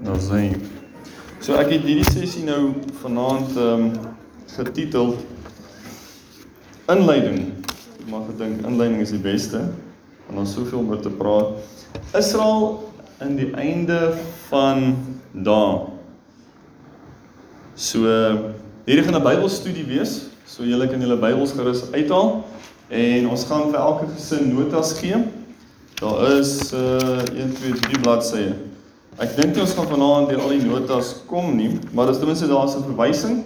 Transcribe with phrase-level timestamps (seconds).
[0.00, 0.54] Nou sien.
[1.44, 2.70] So ek het hierdie sessie nou
[3.02, 4.14] vanaand ehm um,
[4.50, 5.12] getitel
[6.90, 7.50] Inleiding.
[8.08, 9.60] Mag gedink inleiding is die beste
[10.26, 11.52] want ons soveel oor te praat.
[12.16, 12.80] Israel
[13.20, 13.98] in die einde
[14.48, 14.96] van
[15.32, 15.84] dae.
[17.76, 18.08] So
[18.88, 20.30] hierdie gaan 'n Bybelstudie wees.
[20.46, 22.40] So julle kan julle Bybels gerus uithaal
[22.88, 25.20] en ons gaan vir elke gesin notas gee.
[26.00, 28.69] Daar is uh 1 2 3 bladsye.
[29.20, 32.46] Ek dink ons gaan vanaand deur al die notas kom nie, maar as ten minste
[32.48, 33.42] daar's 'n verwysing.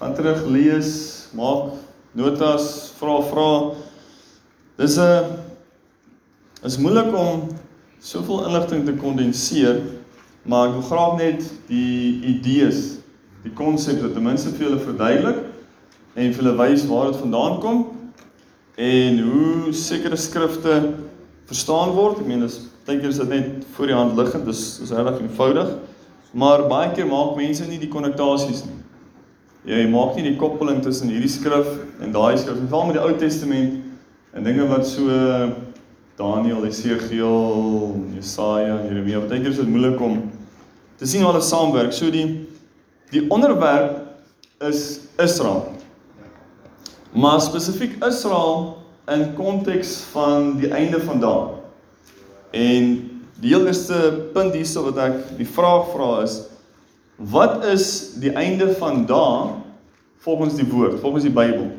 [0.00, 1.78] Gaan terug lees, maak
[2.12, 3.74] notas, vra vra.
[4.76, 5.38] Dis 'n
[6.64, 7.54] is moeilik om
[8.00, 9.80] soveel inligting te kondenseer,
[10.42, 12.98] maar ek wil graag net die idees,
[13.44, 15.38] die konsepte ten minste vir julle verduidelik
[16.16, 17.86] en vir julle wys waar dit vandaan kom
[18.76, 20.94] en hoe sekere skrifte
[21.46, 22.18] verstaan word.
[22.18, 25.24] Ek meen dis dink jy is dit net voor die hand liggend, dis is regtig
[25.26, 25.72] eenvoudig.
[26.36, 28.78] Maar baie keer maak mense nie die konnektasies nie.
[29.66, 31.66] Jy maak nie die koppeling tussen hierdie skrif
[32.04, 33.80] en daai skrif, veral met die Ou Testament
[34.36, 35.10] en dinge wat so
[36.16, 40.20] Daniël, Esegiel, Jesaja, Jeremia, baie keer is dit moeilik om
[41.00, 41.92] te sien hoe alles saamwerk.
[41.96, 42.46] So die
[43.10, 44.02] die onderwerp
[44.66, 45.72] is Israel.
[47.16, 48.76] Maar spesifiek Israel
[49.10, 51.55] in konteks van die einde van dae.
[52.56, 52.92] En
[53.40, 56.40] die heel eerste punt hierso wat ek die vraag vra is
[57.16, 57.86] wat is
[58.20, 59.54] die einde van dae
[60.24, 61.70] volgens die woord, volgens die Bybel?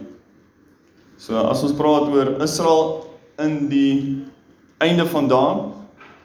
[1.22, 3.06] So as ons praat oor Israel
[3.42, 4.24] in die
[4.82, 5.68] einde van dae,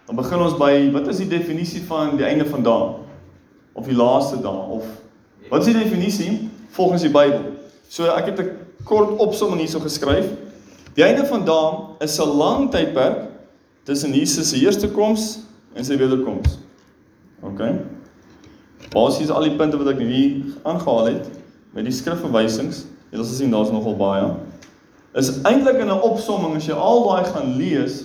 [0.08, 2.88] dan begin ons by wat is die definisie van die einde van dae?
[3.76, 4.88] Of die laaste dae of
[5.52, 7.52] wat is die definisie volgens die Bybel?
[7.88, 10.28] So ek het 'n kort opsomming hierso geskryf.
[10.96, 13.31] Die einde van dae is 'n lang tydperk
[13.84, 15.38] tussen Jesus se eerste koms
[15.74, 16.58] en sy wederkoms.
[17.42, 17.62] OK.
[18.92, 21.30] Basies al die punte wat ek hier aangehaal het
[21.74, 24.28] met die skrifverwysings, jy sal sien daar's nogal baie.
[25.18, 28.04] Is eintlik in 'n opsomming as jy al daai gaan lees,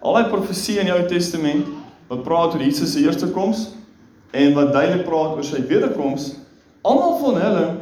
[0.00, 1.66] al daai profeseë in die Ou Testament
[2.08, 3.70] wat praat oor Jesus se eerste koms
[4.32, 6.36] en wat duidelik praat oor sy wederkoms,
[6.82, 7.76] almal van hulle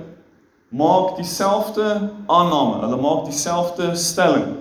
[0.70, 4.56] maak dieselfde aanname, hulle maak dieselfde stelling.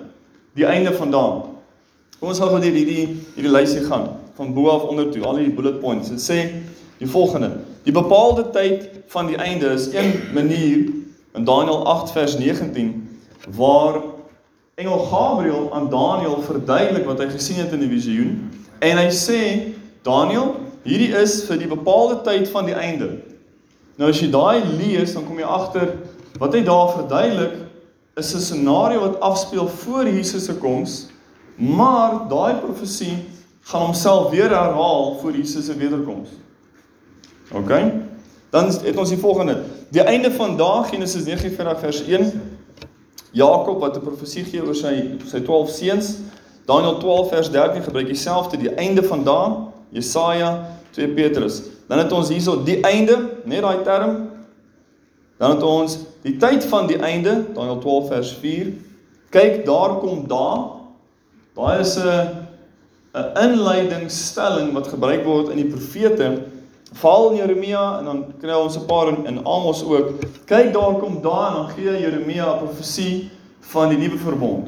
[0.56, 1.54] Die einde van daai
[2.20, 5.40] Kom ons gaan gou deur hierdie hierdie lysie gaan van bo af onder toe, al
[5.40, 6.09] die bullet points.
[6.09, 6.40] Dit sê
[7.00, 7.52] die volgende:
[7.84, 10.88] Die bepaalde tyd van die einde is een manier
[11.36, 12.94] in Daniël 8 vers 19
[13.56, 14.02] waar
[14.76, 18.32] engel Gabriël aan Daniël verduidelik wat hy gesien het in die visioen
[18.80, 19.42] en hy sê
[20.06, 20.56] Daniël,
[20.86, 23.08] hierdie is vir die bepaalde tyd van die einde.
[23.96, 25.96] Nou as jy daai lees, dan kom jy agter
[26.40, 27.62] wat hy daar verduidelik
[28.20, 31.08] is 'n scenario wat afspeel voor Jesus se koms
[31.55, 33.17] Maar daai profesie
[33.61, 36.29] gaan homself weer herhaal voor Jesus se wederkoms.
[37.51, 37.71] OK?
[38.49, 39.63] Dan het ons die volgende.
[39.89, 42.41] Die einde van daag Genesis 49 vers 1.
[43.31, 46.17] Jakob wat 'n profesie gee oor sy sy 12 seuns.
[46.66, 49.51] Daniël 12 vers 13 gebruik dieselfde die einde van daag.
[49.89, 51.61] Jesaja 2 Petrus.
[51.87, 54.29] Dan het ons hierso die einde, net daai term.
[55.37, 58.73] Dan het ons die tyd van die einde, Daniël 12 vers 4.
[59.29, 60.84] Kyk, daar kom daag
[61.55, 62.47] Daai is 'n
[63.16, 66.43] 'n inleidingsstelling wat gebruik word in die profete,
[66.91, 70.19] veral in Jeremia en dan kry ons 'n paar in, in Amos ook.
[70.45, 73.31] Kyk daar kom daar en dan gee Jeremia 'n profesie
[73.71, 74.67] van die nuwe verbond,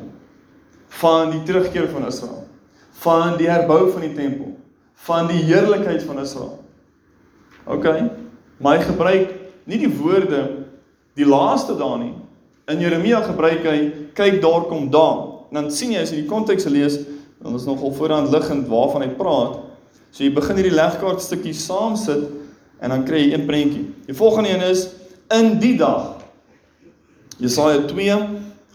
[0.88, 2.48] van die terugkeer van Israel,
[2.92, 4.56] van die herbou van die tempel,
[4.94, 6.64] van die heerlikheid van Israel.
[7.66, 7.86] OK.
[8.58, 9.34] Maar hy gebruik
[9.64, 10.64] nie die woorde
[11.14, 12.14] die laaste daar nie.
[12.68, 16.68] In Jeremia gebruik hy kyk daar kom daar dan sien jy as jy die konteks
[16.72, 17.00] lees,
[17.44, 19.60] dan is nogal voorhand liggend waarvan hy praat.
[20.12, 22.26] So jy begin hierdie legkaart stukkie saam sit
[22.82, 23.86] en dan kry jy een prentjie.
[24.08, 24.88] Die volgende een is
[25.34, 26.16] in die dag.
[27.38, 28.18] Jesaja 2,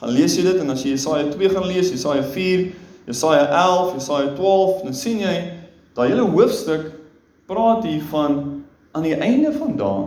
[0.02, 2.66] gaan lees jy dit en as jy Jesaja 2 gaan lees, Jesaja 4,
[3.08, 5.36] Jesaja 11, Jesaja 12, dan sien jy
[5.96, 6.92] daai hele hoofstuk
[7.50, 8.38] praat hier van
[8.92, 10.04] aan die einde van dae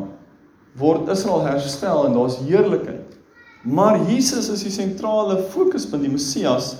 [0.79, 2.94] word Israel herstel en daar's heerlikheid.
[3.65, 6.75] Maar Jesus is die sentrale fokuspunt, die Messias.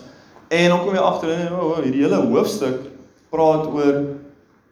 [0.53, 2.91] En dan kom jy agter in oh, oh, hierdie hele hoofstuk
[3.33, 4.03] praat oor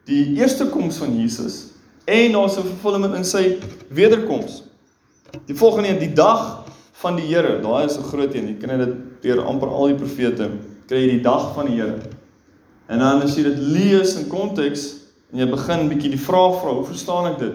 [0.06, 1.74] die eerste koms van Jesus
[2.06, 3.58] en daar's 'n vervulling in sy
[3.90, 4.64] wederkoms.
[5.48, 7.60] Die volgende een, die dag van die Here.
[7.62, 8.48] Daai is 'n groot een.
[8.48, 10.52] Jy kry dit deur amper al die profete.
[10.88, 11.98] Kry jy die dag van die Here.
[12.88, 14.96] En dan as jy dit lees in konteks
[15.32, 17.54] en jy begin bietjie die vraag vra, hoe verstaan ek dit?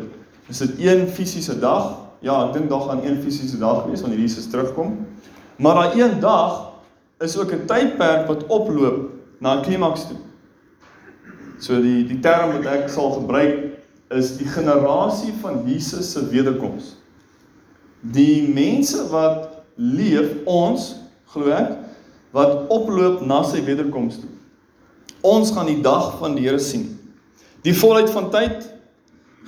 [0.49, 4.19] Is dit een fisiese dag Ja, ek dink daar gaan een fisiese dag wees wanneer
[4.19, 5.07] Jesus terugkom.
[5.57, 6.73] Maar daai een dag
[7.19, 10.19] is ook 'n tydperk wat oploop na 'n klimaks toe.
[11.59, 13.79] So die die term wat ek sal gebruik
[14.11, 16.97] is die generasie van Jesus se wederkoms.
[18.01, 21.77] Die mense wat leef ons glo ek
[22.31, 24.31] wat oploop na sy wederkoms toe.
[25.21, 26.99] Ons gaan die dag van die Here sien.
[27.63, 28.78] Die volheid van tyd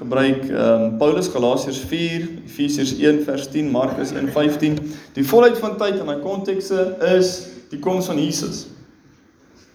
[0.01, 4.79] gebruik ehm um, Paulus Galasiërs 4, Efesiërs 1 vers 10, Markus 1:15.
[5.13, 7.33] Die volheid van tyd in my kontekste is
[7.69, 8.63] die koms van Jesus.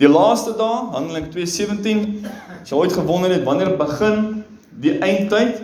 [0.02, 2.26] Die laaste dae, Handelinge 2:17,
[2.62, 4.42] as jy ooit gewonder het wanneer begin
[4.82, 5.62] die eindtyd?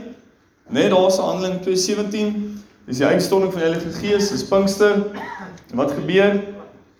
[0.69, 5.07] Net daar's Handelinge 2:17, dis die uitstorting van die Heilige Gees, dis Pinkster.
[5.71, 6.37] En wat gebeur?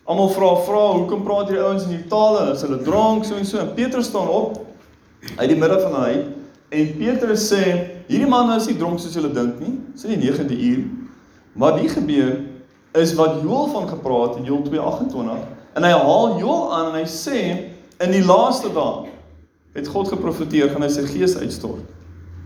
[0.10, 2.50] Almal vra vra, hoekom praat hierdie ouens in hierdie tale?
[2.56, 3.62] Is hulle dronk so en so?
[3.62, 4.64] En Petrus staan op
[5.38, 6.14] uit die middel van hy
[6.72, 7.64] en Petrus sê,
[8.08, 9.76] hierdie manne is nie dronk soos julle dink nie.
[10.00, 10.86] Sê die 9de uur.
[11.60, 12.40] Maar hier gebeur
[12.92, 17.08] is wat Joël van gepraat in Joël 2:28 en hy haal Joël aan en hy
[17.08, 17.42] sê
[18.04, 19.12] in die laaste dae
[19.76, 21.86] het God geprofeteer gaan hy sy gees uitstort.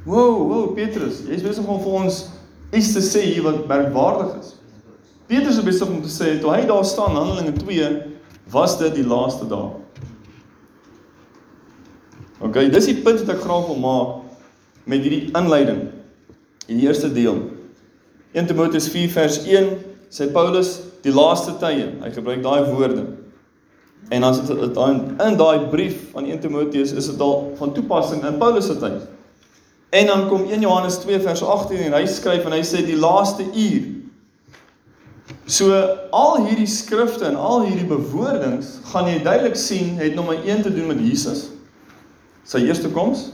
[0.05, 2.19] Wow, wow Petrus, jy's besig om vir ons
[2.69, 4.51] iets te sê hier wat merkwaardig is.
[5.25, 7.89] Petrus is besig om te sê toe hy daar staan Handelinge 2
[8.53, 9.73] was dit die laaste dae.
[12.43, 15.85] OK, dis die punt wat ek graag wil maak met hierdie inleiding.
[16.67, 17.39] In die eerste deel.
[18.35, 19.69] 1 Timoteus 4 vers 1
[20.11, 21.87] sê Paulus die laaste tye.
[22.01, 23.05] Hy gebruik daai woorde.
[24.13, 28.25] En as dit dan in daai brief van 1 Timoteus is dit al van toepassing
[28.27, 29.07] in Paulus se tyd.
[29.95, 32.99] En dan kom 1 Johannes 2 vers 18 en hy skryf en hy sê die
[32.99, 33.91] laaste uur.
[35.47, 35.71] So
[36.11, 40.73] al hierdie skrifte en al hierdie bewoordings gaan jy duidelik sien het nommer 1 te
[40.73, 41.54] doen met Jesus
[42.45, 43.29] sy eerste koms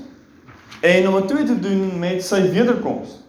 [0.81, 3.19] en nommer 2 te doen met sy wederkoms.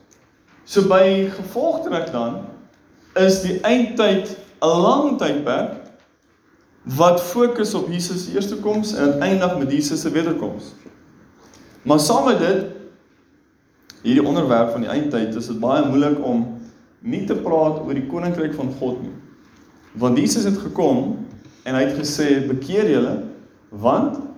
[0.64, 2.44] So by gevolgtrek dan
[3.18, 5.82] is die eindtyd 'n lang tydperk
[6.82, 10.72] wat fokus op Jesus se eerste koms en eindig met Jesus se wederkoms.
[11.82, 12.64] Maar saam met dit
[14.02, 16.58] hierdie onderwerp van die eindtyd is dit baie moeilik om
[17.00, 19.14] nie te praat oor die koninkryk van God nie.
[19.92, 21.26] Want Jesus het gekom
[21.62, 23.16] en hy het gesê bekeer julle
[23.68, 24.31] want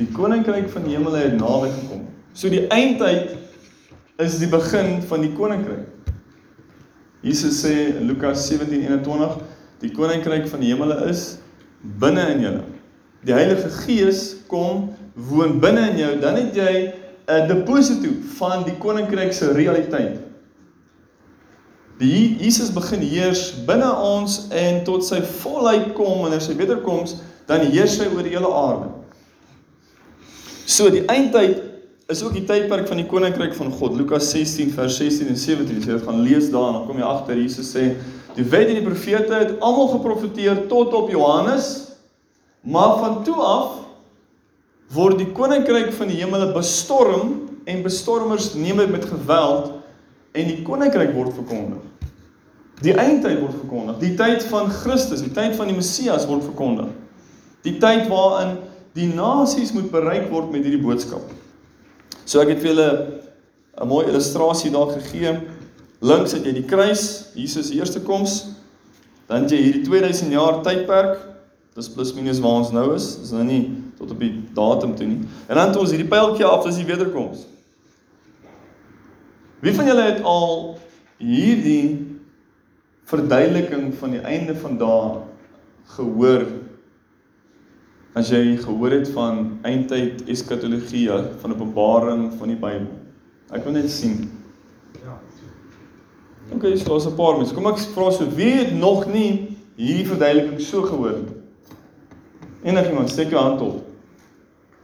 [0.00, 2.06] die koninkryk van die hemel het naby gekom.
[2.32, 3.36] So die eindtyd
[4.20, 5.88] is die begin van die koninkryk.
[7.20, 9.42] Jesus sê in Lukas 17:21,
[9.80, 11.38] die koninkryk van die hemele is
[12.00, 12.62] binne in julle.
[13.28, 14.88] Die Heilige Gees kom
[15.28, 16.92] woon binne in jou, dan het jy
[17.28, 18.08] 'n deposito
[18.38, 20.20] van die koninkryk se realiteit.
[21.98, 27.16] Die Jesus begin heers binne ons en tot sy volheid kom wanneer sy wederkoms,
[27.46, 28.99] dan heers hy oor die hele aarde.
[30.70, 31.64] So die eindtyd
[32.10, 33.96] is ook die tydperk van die koninkryk van God.
[33.98, 35.80] Lukas 16 vers 16 en 17.
[35.80, 37.88] As jy dit gaan lees daar, dan kom jy agter Jesus sê,
[38.36, 41.72] die wet en die profete het almal geprofeteer tot op Johannes,
[42.62, 43.80] maar van toe af
[44.94, 47.34] word die koninkryk van die hemele bestorm
[47.70, 49.72] en bestormers neem dit met geweld
[50.38, 51.82] en die koninkryk word verkondig.
[52.80, 53.98] Die eindtyd word verkondig.
[54.02, 56.94] Die tyd van Christus, die tyd van die Messias word verkondig.
[57.66, 58.54] Die tyd waarin
[58.96, 61.24] die nasies moet bereik word met hierdie boodskap.
[62.24, 62.90] So ek het vir julle
[63.80, 65.40] 'n mooi illustrasie daar gegee.
[66.00, 68.46] Links het jy die kruis, Jesus se eerste koms.
[69.28, 71.18] Dan jy hierdie 2000 jaar tydperk.
[71.74, 73.16] Dis plus minus waar ons nou is.
[73.20, 75.20] Dis nou nie tot op die datum toe nie.
[75.46, 77.46] En dan het ons hierdie pyltjie af, dis die wederkoms.
[79.60, 80.78] Wie van julle het al
[81.20, 82.18] hierdie
[83.10, 85.20] verduideliking van die einde van dae
[85.96, 86.46] gehoor
[88.18, 91.08] as jy gehoor het van eindtyd eskatologie
[91.40, 92.88] van Openbaring van die Bybel.
[93.54, 94.30] Ek wil net sien.
[95.02, 95.18] Ja.
[96.54, 97.54] OK, so is 'n paar mense.
[97.54, 101.36] Kom ek vra so wie het nog nie hierdie verduideliking so gehoor nie?
[102.62, 103.84] Enigiemand steek jou hand op.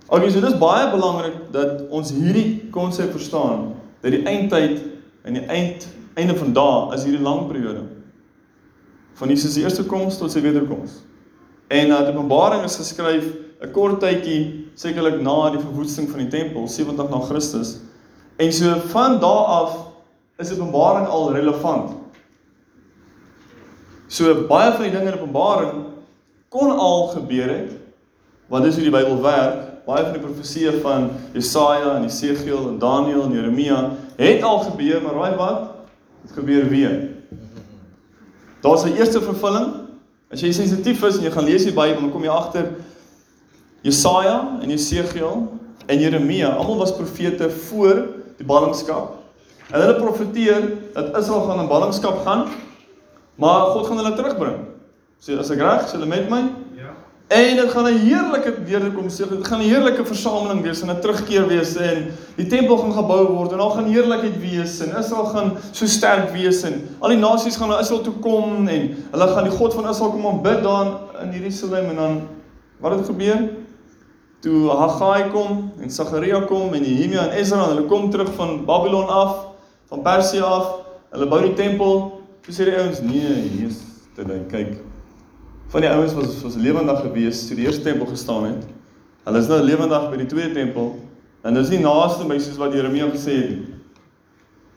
[0.09, 4.80] OK, so dis baie belangrik dat ons hierdie konsep verstaan dat die eindtyd
[5.25, 7.83] en die eind einde van dae is hierdie lang periode
[9.16, 11.00] van Jesus se eerste koms tot sy wederkoms.
[11.68, 13.25] En dat Openbaring is geskryf
[13.61, 17.76] 'n kort tydjie sekerlik na die verwoesting van die tempel 70 na Christus.
[18.37, 19.76] En so van daardie af
[20.38, 21.90] is Openbaring al relevant.
[24.06, 25.85] So baie van die dinge in Openbaring
[26.49, 27.73] kon al gebeur het.
[28.46, 29.64] Want dis hoe die Bybel werk.
[29.87, 35.02] Baie van die profesieë van Jesaja en Jesegiel en Daniël en Jeremia het al gebeur,
[35.02, 35.61] maar raai wat?
[36.23, 37.08] Dit gebeur weer.
[38.61, 39.85] Daar's 'n eerste vervulling
[40.33, 42.73] As jy sensitief is en jy gaan lees die Bybel, dan kom jy agter
[43.87, 45.45] Jesaja en Jesegiel
[45.87, 48.00] en Jeremia, almal was profete voor
[48.40, 49.21] die ballingskap.
[49.71, 52.49] En hulle profeteer dat Israel gaan in ballingskap gaan,
[53.38, 54.59] maar God gaan hulle terugbring.
[55.23, 56.42] So as ek reg, sê hulle met my?
[57.26, 61.00] En dit gaan 'n heerlike wederkom sê, dit gaan 'n heerlike versameling wees en 'n
[61.00, 65.25] terugkeer wees en die tempel gaan gebou word en daar gaan heerlikheid wees en Israel
[65.25, 69.26] gaan so sterk wees en al die nasies gaan na Israel toe kom en hulle
[69.26, 70.87] gaan die God van Israel kom aanbid daar
[71.23, 72.28] in Jerusalem en dan
[72.78, 73.49] wat het gebeur?
[74.40, 78.64] Toe Haggai kom en Sagaria kom en Nehemia en Ezra en hulle kom terug van
[78.64, 79.47] Babylon af,
[79.88, 80.66] van Persië af,
[81.11, 82.23] hulle bou die tempel.
[82.40, 83.83] Toe sê die ouens: "Nee, hier is
[84.14, 84.85] dit dan kyk
[85.68, 88.64] van die ouens was was lewendig gewees toe die eerste tempel gestaan het.
[89.26, 90.94] Hulle is nou lewendig by die tweede tempel
[91.42, 93.75] en dis nie naaste my soos wat Jeremia gesê het nie.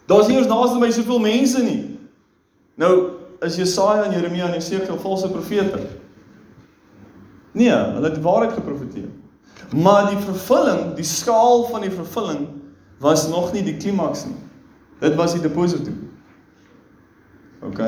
[0.09, 1.79] Daar's nie eens naaste my soveel mense nie.
[2.79, 2.93] Nou
[3.45, 5.79] is Jesaja en Jeremia en Jesegiel valse profete.
[7.51, 9.09] Nee, hulle het waarheid geprofeteer.
[9.75, 12.47] Maar die vervulling, die skaal van die vervulling
[12.99, 14.37] was nog nie die klimaks nie.
[14.99, 15.93] Dit was die deposito.
[17.63, 17.79] OK.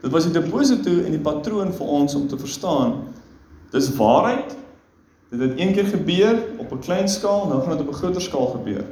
[0.00, 2.94] Dit was die deposito en die patroon vir ons om te verstaan.
[3.70, 4.56] Dis waarheid.
[5.30, 8.20] Dit het een keer gebeur op 'n klein skaal, nou gaan dit op 'n groter
[8.22, 8.84] skaal gebeur.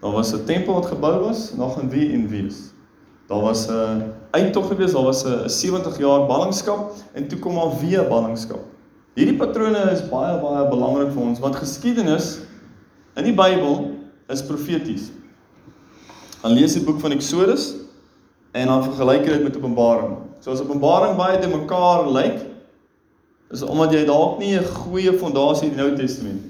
[0.00, 2.74] Daar was 'n tempel wat gebou was, en daar gaan wie en wie is.
[3.26, 7.78] Daar was 'n uittog gewees, daar was 'n 70 jaar ballingskap en toe kom daar
[7.80, 8.60] weer ballingskap.
[9.14, 12.38] Hierdie patrone is baie baie belangrik vir ons want geskiedenis
[13.14, 13.90] in die Bybel
[14.28, 15.10] is profeties.
[16.42, 17.74] Dan lees die boek van Eksodus
[18.54, 20.16] en dan vergelyk dit met Openbaring.
[20.40, 22.42] So as Openbaring baie te mekaar lyk,
[23.50, 26.42] is omdat jy dalk nie 'n goeie fondasie in die Ou Testament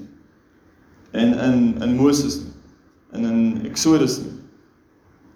[1.11, 2.41] en in in Moses
[3.11, 4.33] en in Exodus nie.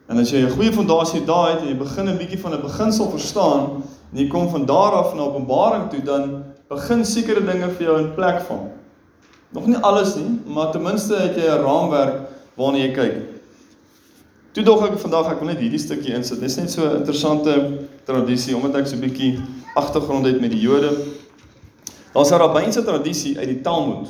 [0.08, 2.62] En as jy 'n goeie fondasie daar het en jy begin 'n bietjie van 'n
[2.62, 7.70] beginsel verstaan en jy kom van daar af na Openbaring toe, dan begin sekere dinge
[7.70, 8.72] vir jou in plek val.
[9.50, 13.29] Nog nie alles nie, maar ten minste het jy 'n raamwerk waarna jy kyk.
[14.50, 16.40] Toe dog ek vandag ek wil net hierdie stukkie insit.
[16.42, 17.54] Dis net so 'n interessante
[18.06, 19.38] tradisie omdat ek so 'n bietjie
[19.76, 20.90] agtergrond het met die Jode.
[22.14, 24.10] Daar's 'n rabbynse tradisie uit die Talmud.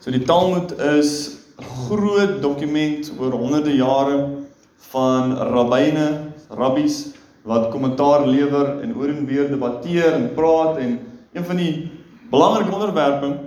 [0.00, 4.44] So die Talmud is 'n groot dokument oor honderde jare
[4.92, 7.14] van rabbyne, rabbies
[7.44, 10.98] wat kommentaar lewer en oor en weer debatteer en praat en
[11.32, 11.90] een van die
[12.30, 13.38] belangrike onderwerpe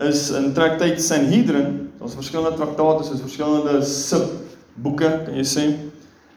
[0.00, 1.92] is in traktaat Sanhedrin.
[1.98, 4.43] Daar's verskillende traktate, soos verskillende sub
[4.76, 5.66] boeke, kan jy sê.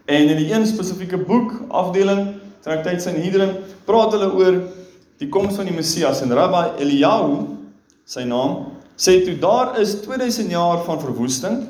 [0.08, 3.56] En in die een spesifieke boek, afdeling, traktaat Sanhedrin,
[3.88, 4.60] praat hulle oor
[5.22, 7.42] die koms van die Messias en Rabbi Eliyahu,
[8.08, 11.64] sy naam, sê toe daar is 2000 jaar van verwoesting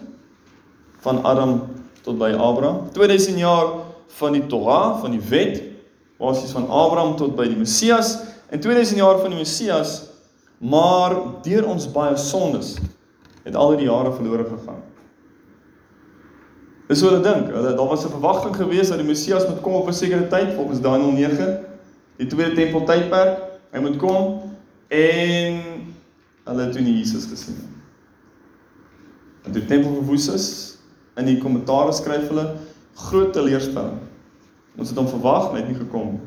[1.05, 1.59] van Adam
[2.05, 3.71] tot by Abraham, 2000 jaar
[4.19, 5.61] van die Torah, van die wet,
[6.17, 8.15] basies van Abraham tot by die Messias
[8.49, 9.99] en 2000 jaar van die Messias,
[10.57, 12.75] maar deur ons baie sondes
[13.45, 14.81] het al die jare verlore gegaan.
[16.87, 17.51] Dis hoe hulle dink.
[17.51, 20.53] Hulle daar was 'n verwagting geweest dat die Messias moet kom op 'n sekere tyd
[20.53, 21.59] volgens Daniël 9,
[22.17, 23.39] die tweede tempel tydperk.
[23.71, 24.41] Hy moet kom
[24.87, 25.61] en
[26.43, 27.75] hulle het toe nie Jesus gesien nie.
[29.53, 30.77] Die tempel verwoes is
[31.15, 32.55] in die kommentaare skryf hulle
[32.93, 33.99] groot teleurstelling.
[34.77, 36.19] Ons het hom verwag, maar hy het nie gekom nie.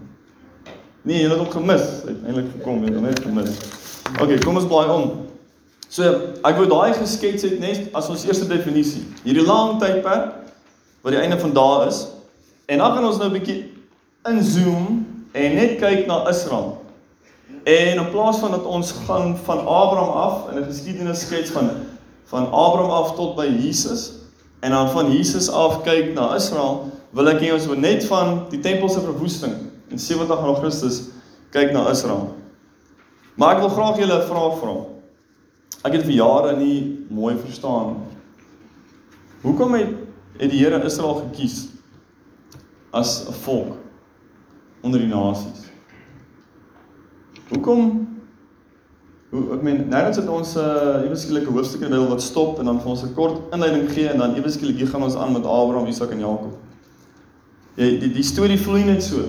[1.03, 1.87] Nee, hulle het hom gemis.
[2.05, 3.59] Hy het eintlik gekom, hy het net gemis.
[4.21, 5.11] Okay, kom ons blaai om.
[5.89, 6.07] So,
[6.47, 9.03] ek wou daai geskets het net as ons eerste definisie.
[9.25, 10.40] Hierdie lang tydperk
[11.01, 12.07] wat die einde van dae is.
[12.67, 13.73] En dan gaan ons nou 'n bietjie
[14.29, 16.79] inzoom en net kyk na Israel.
[17.65, 21.71] En in plaas van dat ons gaan van Abraham af in 'n geskiedenis skets van
[22.25, 24.13] van Abraham af tot by Jesus
[24.61, 28.45] en dan van Jesus af kyk na Israel, wil ek hê ons moet net van
[28.53, 29.55] die tempel se verwoesting
[29.91, 31.01] in 70 na Christus
[31.51, 32.29] kyk na Israel.
[33.35, 34.77] Maar ek wil graag julle 'n vraag vra.
[35.83, 37.97] Ek het vir jare nie mooi verstaan.
[39.43, 39.89] Hoekom het
[40.41, 41.69] het die Here Israel gekies
[42.91, 43.77] as 'n volk
[44.81, 45.69] onder die nasies.
[47.51, 48.09] Hoekom
[49.31, 52.09] hoe ek meen nou dan sit ons 'n uh, ewe skielike hoofstuk in die Bybel
[52.09, 55.03] wat stop en dan vir ons 'n kort inleiding gee en dan ewe skielik gaan
[55.03, 56.59] ons aan met Abraham, Isak en Jakob.
[57.77, 59.21] Jy die die storie vloei net so.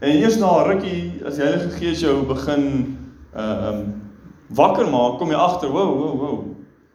[0.00, 2.96] En eers na 'n rukkie as die Heilige Gees jou begin
[3.34, 4.02] uh um
[4.48, 6.44] wakker maak, kom jy agter, wow, wow, wow.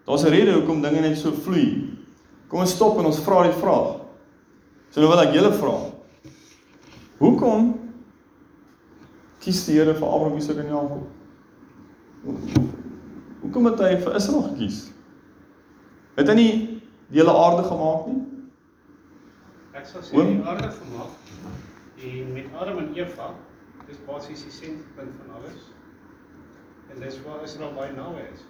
[0.05, 1.96] Daar's 'n rede hoekom dinge net so vloei.
[2.47, 3.97] Kom ons stop en ons vra die vraag.
[4.91, 5.75] So nou wil ek julle vra.
[7.19, 7.73] Hoekom
[9.43, 11.03] kies die Here vir Abraham, Isak en Jakob?
[13.41, 14.79] Hoekom het hy vir Israel gekies?
[16.17, 16.51] Het hy nie
[17.11, 18.21] die hele aarde gemaak nie?
[19.77, 21.13] Ek sal sê die aarde gemaak
[21.97, 23.31] en met Adam en Eva
[23.87, 25.69] dis basies die sentrum van alles.
[26.91, 28.43] En dis waar Israel baie naby is.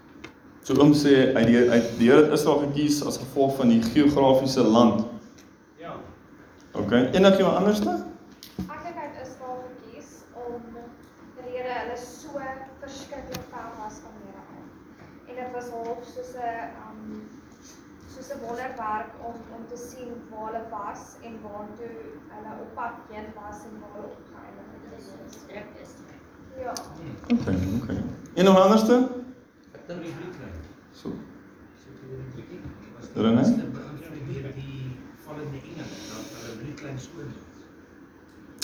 [0.68, 3.80] So om sê uit die uit die Here het Israel gekies as gevolg van die
[3.82, 5.06] geografiese land.
[5.80, 5.94] Ja.
[6.76, 6.92] OK.
[6.92, 7.94] Enigiemand anderste?
[8.66, 10.66] Ek het uit Israel gekies om
[11.38, 12.36] die Here hulle so
[15.56, 17.00] was half soos 'n um
[18.14, 21.96] soos 'n wonderwerk om om te sien waar hulle was en waartoe
[22.34, 24.68] hulle op pad heen was en waar hulle opgeëindig
[25.48, 25.96] het.
[26.64, 26.74] Ja.
[27.36, 28.04] Okay, okay.
[28.34, 28.96] En nog anderste?
[29.78, 30.14] Ek dink die
[30.98, 31.10] So.
[31.10, 32.64] So toe die Britline.
[32.98, 33.44] Was René?
[33.44, 37.44] die begin met die vallende engele dat hulle Britline skoon is.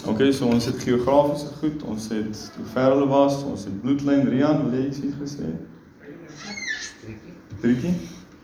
[0.08, 4.26] Okay, so ons het geografiese goed, ons het hoe ver hulle was, ons het bloedlyn
[4.34, 5.52] Rian, wil jy iets hier gesê?
[6.02, 6.58] Britline.
[7.62, 7.94] Drietjie?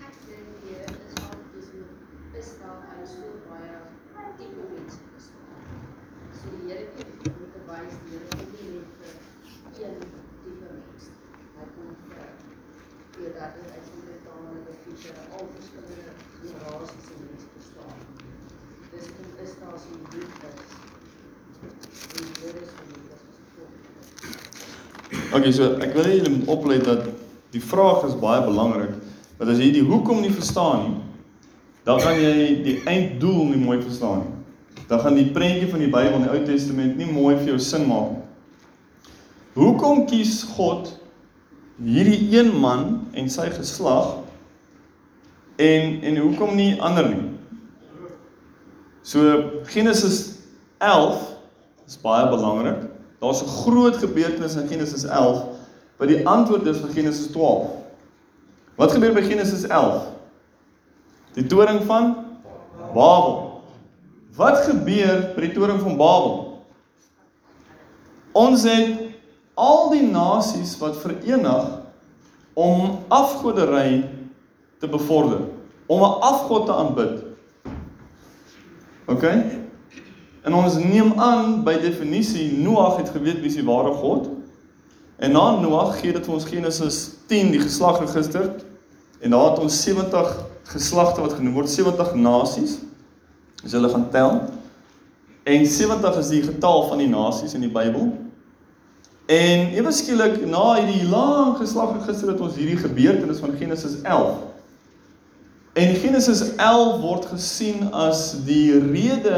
[0.05, 3.73] Ek dink die Here is altyd dis moet bestaan en so baie
[4.37, 5.65] tipe mense bestaan.
[6.37, 9.97] So die Here het moet bewys die Here kom nie net vir een
[10.45, 11.09] tipe mens.
[11.57, 12.31] Hy kom vir
[13.17, 13.99] vir dat dit uit die
[15.09, 16.11] betalende feature al verskillende
[16.43, 17.97] generasies en mense bestaan.
[18.93, 20.69] Dis kom is daar so 'n bloed is.
[22.13, 22.99] Die Here is vir die.
[25.35, 27.05] Okay, so ek wil hê julle moet oplet dat
[27.53, 28.93] die vraag is baie belangrik.
[29.37, 30.97] Want as jy die hoekom nie verstaan nie,
[31.83, 34.33] dan gaan jy die einddoel nie mooi verstaan nie.
[34.87, 37.59] Dan gaan die prentjie van die Bybel in die Ou Testament nie mooi vir jou
[37.59, 38.23] sin maak nie.
[39.59, 40.99] Hoekom kies God
[41.83, 44.28] hierdie een man en sy geslag
[45.59, 47.25] en en hoekom nie ander nie?
[49.03, 50.39] So Genesis
[50.79, 51.19] 11
[51.87, 52.87] is baie belangrik.
[53.19, 55.43] Daar's 'n groot gebeurtenis in Genesis 11
[55.97, 57.67] wat die antwoord is vir Genesis 12.
[58.75, 60.07] Wat gebeur by Genesis 11?
[61.33, 62.15] Die toring van
[62.93, 63.61] Babel.
[64.35, 66.63] Wat gebeur by die toring van Babel?
[68.31, 68.95] Ons het
[69.55, 71.67] al die nasies wat verenig
[72.53, 74.08] om afgoderry
[74.79, 75.39] te bevorder,
[75.85, 77.23] om 'n afgod te aanbid.
[79.05, 79.23] OK?
[80.41, 84.29] En ons neem aan by definisie Noag het geweet wie die ware God.
[85.19, 88.53] En na Noag gee dit vir ons Genesis 10 die geslagregister
[89.19, 90.29] en daar het ons 70
[90.71, 92.77] geslagte wat genoem word 70 nasies.
[93.65, 94.41] As hulle gaan tel.
[95.43, 98.13] En 70 is die getal van die nasies in die Bybel.
[99.29, 104.48] En ewe skielik na hierdie lang geslagregister het ons hierdie gebeurtenis van Genesis 11.
[105.79, 109.37] En Genesis 11 word gesien as die rede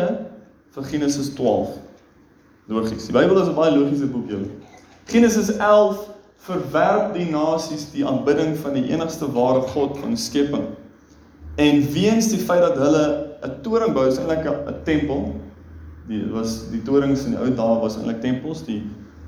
[0.74, 1.76] vir Genesis 12.
[2.72, 3.06] Logies.
[3.06, 4.50] Die Bybel is 'n baie logiese boek julle.
[5.06, 6.00] Genesis 11
[6.48, 10.66] verwerp die nasies die aanbidding van die enigste ware God van skepping.
[11.62, 15.36] En weens die feit dat hulle 'n toring bou, is eintlik 'n tempel.
[16.08, 18.66] Die was die torings in die ou dae was eintlik tempels.
[18.66, 18.82] Die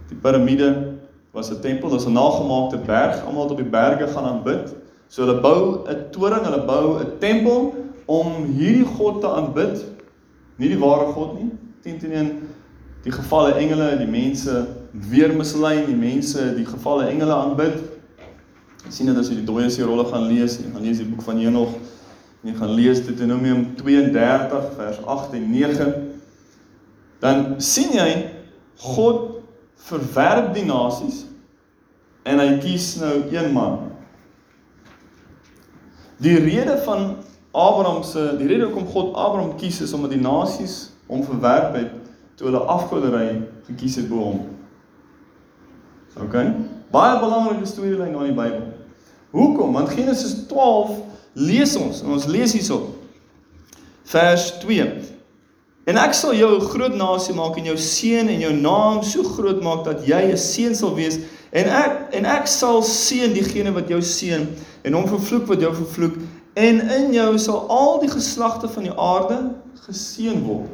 [0.10, 0.97] die piramide
[1.32, 3.26] was 'n tempel, dit was 'n nagemaakte berg.
[3.26, 4.82] Almal het op die berge gaan aanbid.
[5.13, 7.73] So hulle bou 'n toring, hulle bou 'n tempel
[8.06, 9.86] om hierdie God te aanbid.
[10.58, 11.52] Nie die ware God nie.
[11.84, 12.32] 10 teenoor
[13.04, 17.78] die gevalle engele, die mense weer mislei, die mense die gevalle engele aanbid.
[18.88, 21.08] Jy sien dit as jy die dooies se rolle gaan lees, jy gaan lees die
[21.08, 21.76] boek van Henog,
[22.41, 25.93] en jy gaan lees Deuteronomium 32 vers 8 en 9.
[27.19, 28.10] Dan sien jy
[28.82, 29.43] God
[29.76, 31.26] verwerp die nasies
[32.26, 33.92] en hy kies nou een man.
[36.23, 37.15] Die rede van
[37.51, 41.91] Abraham se, die rede hoekom God Abraham kies is omdat die nasies hom verwerp het
[42.39, 44.39] toe hulle afgoderry gekies het bo hom.
[46.23, 46.38] OK?
[46.93, 48.69] Baie belangrike storielyn in die Bybel.
[49.33, 49.73] Hoekom?
[49.75, 50.95] Want Genesis 12
[51.33, 52.93] lees ons en ons lees hierso.
[54.13, 54.88] Vers 2.
[55.89, 59.23] En ek sal jou 'n groot nasie maak en jou seën en jou naam so
[59.23, 61.19] groot maak dat jy 'n seën sal wees
[61.51, 64.47] en ek en ek sal seën diegene wat jou seën
[64.84, 66.17] en hom vervloek wat jou vervloek
[66.60, 69.39] en in jou sal al die geslagte van die aarde
[69.88, 70.69] geseën word.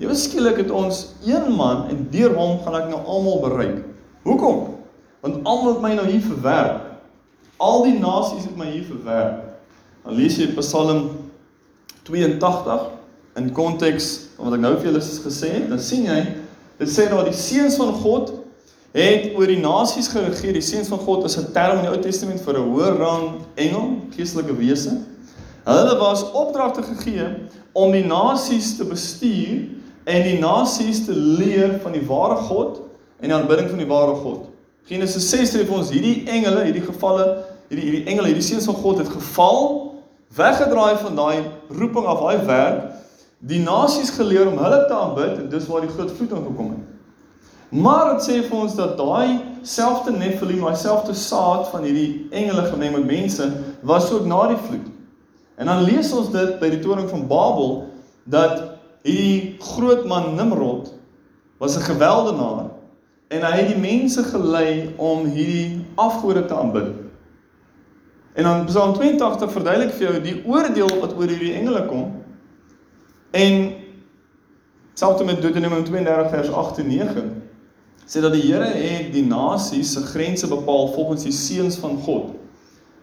[0.00, 3.82] Jy skielik het ons een man en deur hom gaan ek nou almal bereik.
[4.26, 4.78] Hoekom?
[5.22, 6.88] Want almal het my nou hier verwerp.
[7.62, 9.42] Al die nasies het my hier verwerp.
[10.02, 11.04] Dan lees jy Psalm
[12.08, 12.88] 82
[13.38, 16.18] in konteks van wat ek nou vir julle gesê het, dan sien jy
[16.80, 18.32] dit sê daar die seuns van God
[18.92, 20.52] het oor die nasies geregeer.
[20.52, 23.40] Die seuns van God is 'n term in die Ou Testament vir 'n hoër rang
[23.54, 25.00] engel, geestelike wese.
[25.64, 27.26] Hulle was opdragte gegee
[27.72, 29.68] om die nasies te bestuur
[30.04, 32.80] en die nasies te leer van die ware God
[33.20, 34.48] en die aanbidding van die ware God.
[34.84, 38.74] Genesis 6 sê vir ons hierdie engele, hierdie gevalle, hierdie hierdie engele, hierdie seuns van
[38.74, 39.92] God het geval,
[40.34, 42.82] weggedraai van daai roeping af, daai werk,
[43.38, 46.91] die nasies geleer om hulle te aanbid en dis waar die groot vloed ingekom het.
[47.72, 52.66] Maar dit sê vir ons dat daai selfde Nephilim, daai selfde saad van hierdie engele
[52.68, 53.46] geneem met mense
[53.80, 54.90] was ook na die vloed.
[55.56, 57.86] En dan lees ons dit by die toring van Babel
[58.28, 58.58] dat
[59.06, 60.92] hierdie groot man Nimrod
[61.58, 62.68] was 'n geweldenaar
[63.28, 66.92] en hy het die mense gelei om hierdie afgode te aanbid.
[68.34, 72.12] En dan Psalm 82 verduidelik vir jou die oordeel wat oor hierdie engele kom.
[73.30, 73.72] En
[74.94, 77.41] selfs met Deuteronomium 32 vers 8 en 9
[78.06, 82.32] sê dat die Here het die nasies se grense bepaal volgens die seuns van God.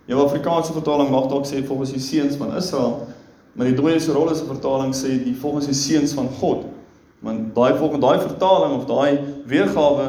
[0.10, 3.08] Jou Afrikaanse vertaling mag dalk sê volgens die seuns van Israel,
[3.54, 6.66] maar die dooie se rolle se vertaling sê die volgens die seuns van God.
[7.26, 10.08] Want daai volgens daai vertaling of daai weergawe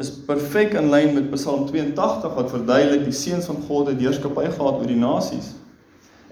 [0.00, 4.46] is perfek in lyn met Psalm 82 wat verduidelik die seuns van God het heerskappy
[4.48, 5.52] gehad oor die nasies.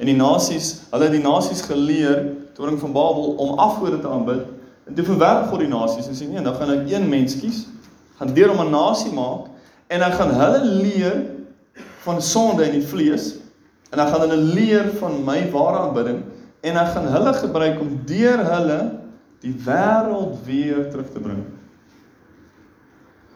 [0.00, 2.22] En die nasies, hulle het die nasies geleer
[2.56, 4.46] toring van Babel om afgode te aanbid.
[4.88, 7.66] En toe verwerp God die nasies en sê nee, dan gaan ek een mens kies,
[8.20, 9.48] gaan deur om 'n nasie maak
[9.88, 11.22] en dan gaan hulle leer
[12.04, 13.36] van sonde in die vlees
[13.90, 16.22] en dan gaan hulle leer van my ware aanbidding
[16.60, 18.80] en dan gaan hulle gebruik om deur hulle
[19.40, 21.44] die wêreld weer terug te bring.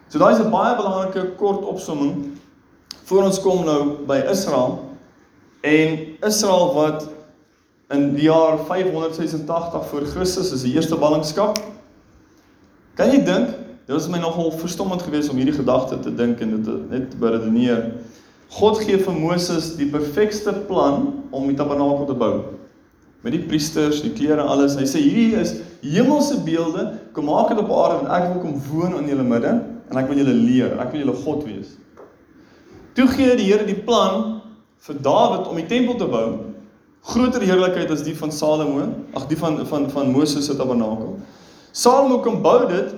[0.08, 2.38] So daai is 'n baie belangrike kort opsomming
[3.04, 4.84] voor ons kom nou by Israel
[5.60, 7.08] en Israel wat
[7.88, 11.58] in die jaar 586 voor Christus is die eerste ballingskap.
[12.94, 16.56] Kan jy dink, dit was my nogal verstommend geweest om hierdie gedagte te dink en
[16.56, 17.90] dit net te beredeneer.
[18.54, 22.34] God gee vir Moses die perfekste plan om die tabernakel te bou.
[23.24, 24.76] Met die priesters, die klere, alles.
[24.76, 28.58] Hy sê hierdie is hemelse beelde, kom maak dit op aarde en ek wil kom
[28.68, 29.52] woon in julle midde
[29.90, 31.74] en ek wil julle leer, ek wil julle God wees.
[32.94, 34.40] Toe gee die Here die plan
[34.86, 36.26] vir Dawid om die tempel te bou.
[37.04, 41.18] Groter heerlikheid as die van Salomo, ag die van van van Moses se tabernakel.
[41.72, 42.94] Salomo kom bou dit.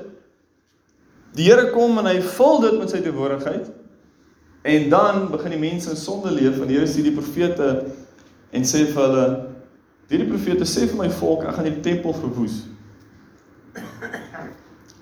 [1.36, 3.68] Die Here kom en hy vul dit met sy teenwoordigheid.
[4.66, 7.68] En dan begin die mense in sonde leef en die Here stuur die profete
[8.56, 9.26] en sê vir hulle:
[10.08, 12.64] "Hierdie profete sê vir my volk, ek gaan die tempel verwoes."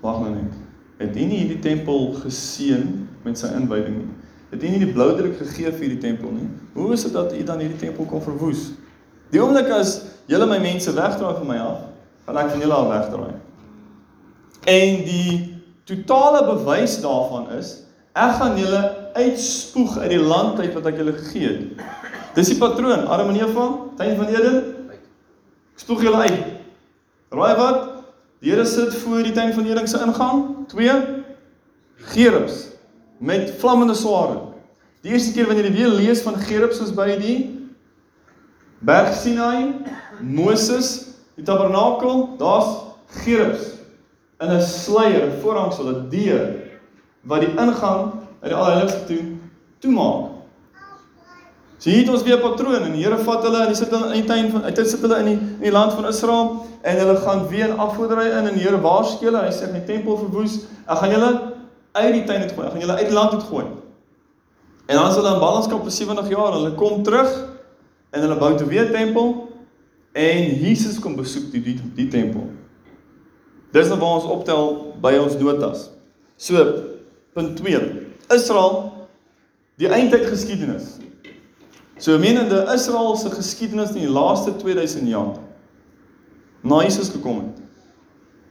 [0.02, 0.58] Wag nou net.
[0.98, 2.84] Het hy nie hierdie tempel geseën
[3.24, 4.10] met sy inwyding nie?
[4.50, 6.50] Het hy nie die blou druk gegee vir hierdie tempel nie?
[6.74, 8.72] Hoe is dit dat hy dan hierdie tempel kon verwoes?
[9.30, 9.96] Die oomblik as
[10.30, 11.80] julle my mense wegdraai van my af,
[12.26, 13.34] gaan ek van julle al wegdraai.
[14.70, 15.53] En die
[15.84, 17.80] totale bewys daarvan is
[18.14, 18.82] ek gaan julle
[19.14, 21.82] uitspoeg uit die land uit wat ek julle gegee het.
[22.34, 23.66] Dis die patroon, Adam en Eva,
[23.98, 24.56] tuin van Eden.
[25.78, 26.40] Spoeg julle uit.
[27.34, 27.82] Raai wat?
[28.42, 30.94] Die Here sit voor die tuin van Eden se ingang, twee
[32.14, 32.68] gerubs
[33.18, 34.40] met vlammende swaarde.
[35.02, 37.36] Die eerste keer wanneer jy weer lees van gerubs is by die
[38.84, 39.72] Berg Sinai,
[40.20, 42.82] Moses, die tabernakel, daar's
[43.24, 43.73] gerubs
[44.44, 46.54] in 'n sluier, voorhangsel, 'n deur
[47.24, 49.22] wat die ingang uit die allerheiligste toe
[49.80, 50.34] toemaak.
[51.78, 53.90] So hier het ons weer 'n patroon en die Here vat hulle en hy sit
[53.90, 56.66] hulle in die tuin van hy sit hulle in die in die land van Israel
[56.82, 59.84] en hulle gaan weer in afgodery in en die Here waarsku hulle, hy sê die
[59.84, 61.52] tempel verwoes, ek gaan julle
[61.92, 63.64] uit die tuin uit gooi, ek gaan julle uit die land uit gooi.
[64.86, 67.30] En dan is hulle in ballingskap vir 70 jaar, hulle kom terug
[68.10, 69.48] en hulle bou toe weer tempel
[70.12, 72.48] en Jesus kom besoek die die, die tempel.
[73.74, 74.68] Dis nou waar ons optel
[75.02, 75.88] by ons notas.
[76.38, 76.62] So
[77.34, 77.80] punt 2.
[78.34, 78.76] Israel
[79.82, 81.00] die eindtyd geskiedenis.
[81.98, 85.34] So menende Israel se geskiedenis in die laaste 2000 jaar
[86.64, 87.60] na Jesus gekom het.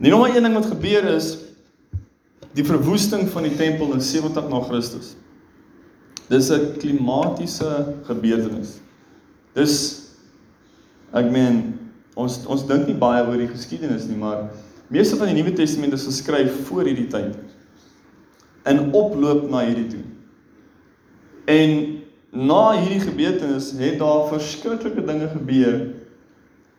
[0.03, 1.38] Die nommer 1 ding wat gebeur is
[2.53, 5.15] die verwoesting van die tempel in 70 na Christus.
[6.29, 8.79] Dis 'n klimatiese gebeurtenis.
[9.53, 10.01] Dis
[11.13, 11.79] ek meen
[12.15, 14.49] ons ons dink nie baie oor die geskiedenis nie, maar
[14.93, 17.38] meeste van die Nuwe Testament is geskryf voor hierdie tyd.
[18.69, 20.03] In oploop na hierdie toe.
[21.49, 21.71] En
[22.34, 25.79] na hierdie gebeurtenis het daar verskriklike dinge gebeur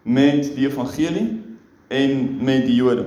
[0.03, 1.27] met die evangelie
[1.89, 3.07] en met die Jode.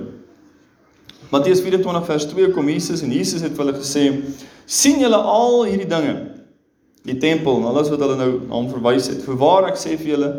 [1.32, 4.04] Matteus 24 vers 2 kom Jesus en Jesus het vir hulle gesê:
[4.66, 6.16] "Sien julle al hierdie dinge?
[7.08, 9.24] Die tempel en alles wat hulle nou hom verwys het.
[9.24, 10.32] Voorwaar ek sê vir julle,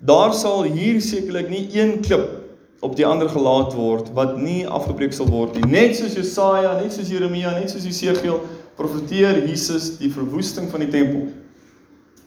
[0.00, 2.43] daar sal hier sekerlik nie een klip
[2.84, 5.64] op die ander gelaat word wat nie afgebreek sal word nie.
[5.72, 8.42] Net soos Jesaja, net soos Jeremia, net soos Jesegiel
[8.76, 11.28] profeteer Jesus die verwoesting van die tempel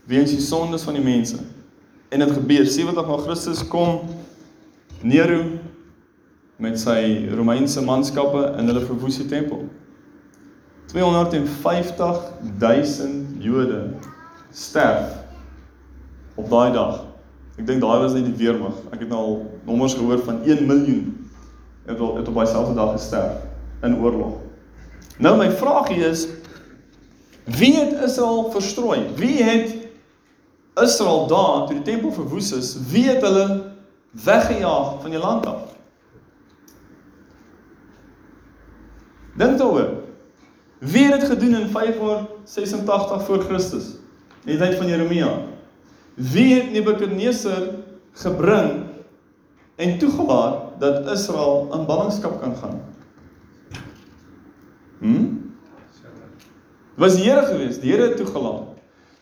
[0.08, 1.42] weens die sondes van die mense.
[2.10, 4.08] En dit gebeur 70 na Christus kom
[5.04, 5.44] Nero
[6.58, 9.68] met sy Romeinse manskappe en hulle verwoes die tempel.
[10.88, 12.24] 250
[12.64, 13.82] 000 Jode
[14.56, 15.12] sterf
[16.40, 17.07] op daai dag.
[17.58, 18.76] Ek dink daai was net die weermag.
[18.94, 21.14] Ek het nou al nommers gehoor van 1 miljoen
[21.88, 23.40] het op het op daai selfde dag gesterf
[23.86, 24.38] in oorlog.
[25.18, 26.28] Nou my vraag hier is
[27.58, 29.08] wie het Israel verstrooi?
[29.16, 29.76] Wie het
[30.84, 33.72] Israel daar toe die tempel verwoes is, wie het hulle
[34.12, 35.64] weggejaag van die land af?
[39.38, 39.96] Dink daaroor.
[40.80, 43.96] Wie het dit gedoen in 586 voor Christus?
[44.48, 45.30] in die tyd van Jeremia.
[46.18, 47.76] Wie het Nebukadneser
[48.18, 48.88] gebring
[49.76, 52.80] en toegelaat dat Israel in ballingskap kan gaan?
[55.00, 55.26] Hm?
[56.98, 57.78] Was die Here gewees?
[57.80, 58.74] Die Here het toegelaat.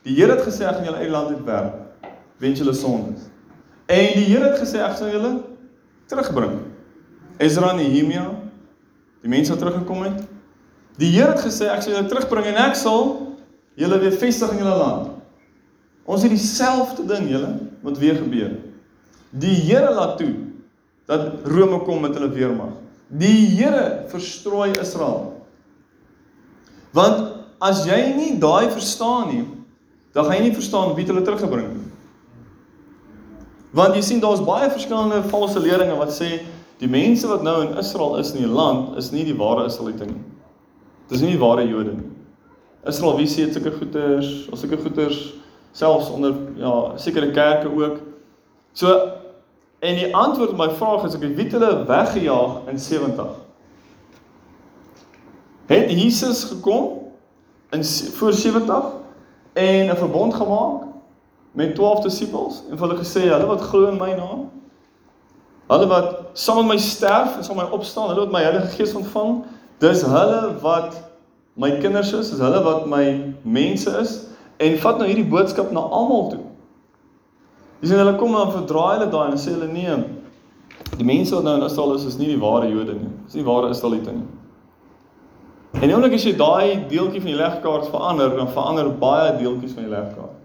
[0.07, 1.81] Die Here het gesê ek gaan julle uit die land uitwerp
[2.39, 3.27] weens julle sondes.
[3.91, 5.33] En die Here het gesê ek sal julle
[6.07, 6.61] terugbring.
[7.43, 8.29] Ezra en Nehemia,
[9.19, 10.23] die mense wat teruggekom het.
[10.95, 13.11] Die Here het gesê ek sal julle terugbring en ek sal
[13.75, 15.14] julle weer vestig in julle land.
[16.05, 17.51] Ons het dieselfde ding julle
[17.85, 18.53] wat weer gebeur.
[19.35, 20.33] Die Here laat toe
[21.09, 22.77] dat Rome kom met hulle weermag.
[23.09, 25.33] Die Here verstrooi Israel.
[26.95, 29.43] Want as jy nie daai verstaan nie,
[30.15, 31.89] dan gaan jy nie verstaan wie hulle teruggebring nie.
[33.75, 36.37] Want jy sien daar's baie verskillende valse leringe wat sê
[36.79, 40.07] die mense wat nou in Israel is in die land is nie die ware Israeliete
[40.07, 40.21] nie.
[41.09, 42.11] Dis nie die ware Jode nie.
[42.87, 45.33] Israel wie sê sulke goeters, of sulke goeters
[45.75, 47.97] selfs onder ja, sekere kerke ook.
[48.71, 49.11] So
[49.79, 53.27] en die antwoord op my vraag is ek het wie hulle weggejaag in 70.
[55.65, 57.11] Het Jesus gekom
[57.75, 58.83] in voor 70
[59.53, 60.81] en 'n verbond gemaak
[61.51, 64.49] met 12 disippels en hulle gesê hulle wat glo in my naam
[65.67, 68.67] hulle wat saam met my sterf en saam met my opstaan hulle wat my Heilige
[68.75, 69.43] Gees ontvang
[69.77, 70.97] dis hulle wat
[71.53, 75.83] my kinders is dis hulle wat my mense is en vat nou hierdie boodskap na
[75.99, 76.43] almal toe
[77.81, 79.99] dis en hulle kom dan verdraai hulle daai en sê hulle nee
[80.95, 83.47] die mense wat nou in Israel is is nie die ware Jode nie dis nie
[83.47, 84.27] ware Israeliete nie
[85.81, 89.83] En nou as jy daai deeltjie van die legkaart verander, dan verander baie deeltjies van
[89.83, 90.37] die legkaart.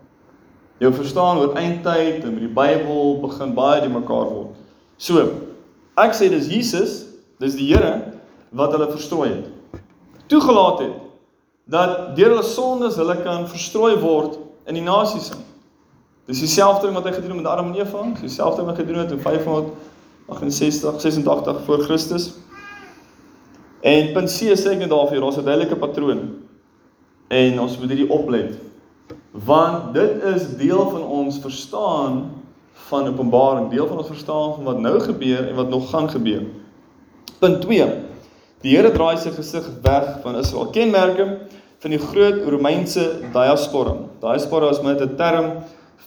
[0.82, 4.56] Jou verstaan oor eindtyd en met die Bybel begin baie die mekaar word.
[4.98, 5.22] So,
[6.00, 6.96] ek sê dis Jesus,
[7.38, 7.92] dis die Here
[8.56, 9.82] wat hulle verstrooi het.
[10.32, 10.98] Toegelaat het
[11.70, 15.30] dat deur hulle sondes hulle kan verstrooi word in die nasies.
[16.26, 19.04] Dis dieselfde ding wat hy gedoen het met Adam en Eva, dieselfde wat hy gedoen
[19.04, 22.32] het in 568 86 voor Christus.
[23.80, 26.20] En punt C sê ek net daar vir jou, daar's 'n duidelike patroon.
[27.28, 28.58] En ons moet hierdie oplet
[29.30, 32.30] want dit is deel van ons verstaan
[32.90, 36.42] van Openbaring, deel van ons verstaan van wat nou gebeur en wat nog gaan gebeur.
[37.38, 37.86] Punt 2.
[38.60, 40.66] Die Here draai sy gesig weg van Israel.
[40.74, 41.38] Kenmerke
[41.80, 43.96] van die groot Romeinse diaspora.
[44.20, 45.46] Diaspora is net 'n term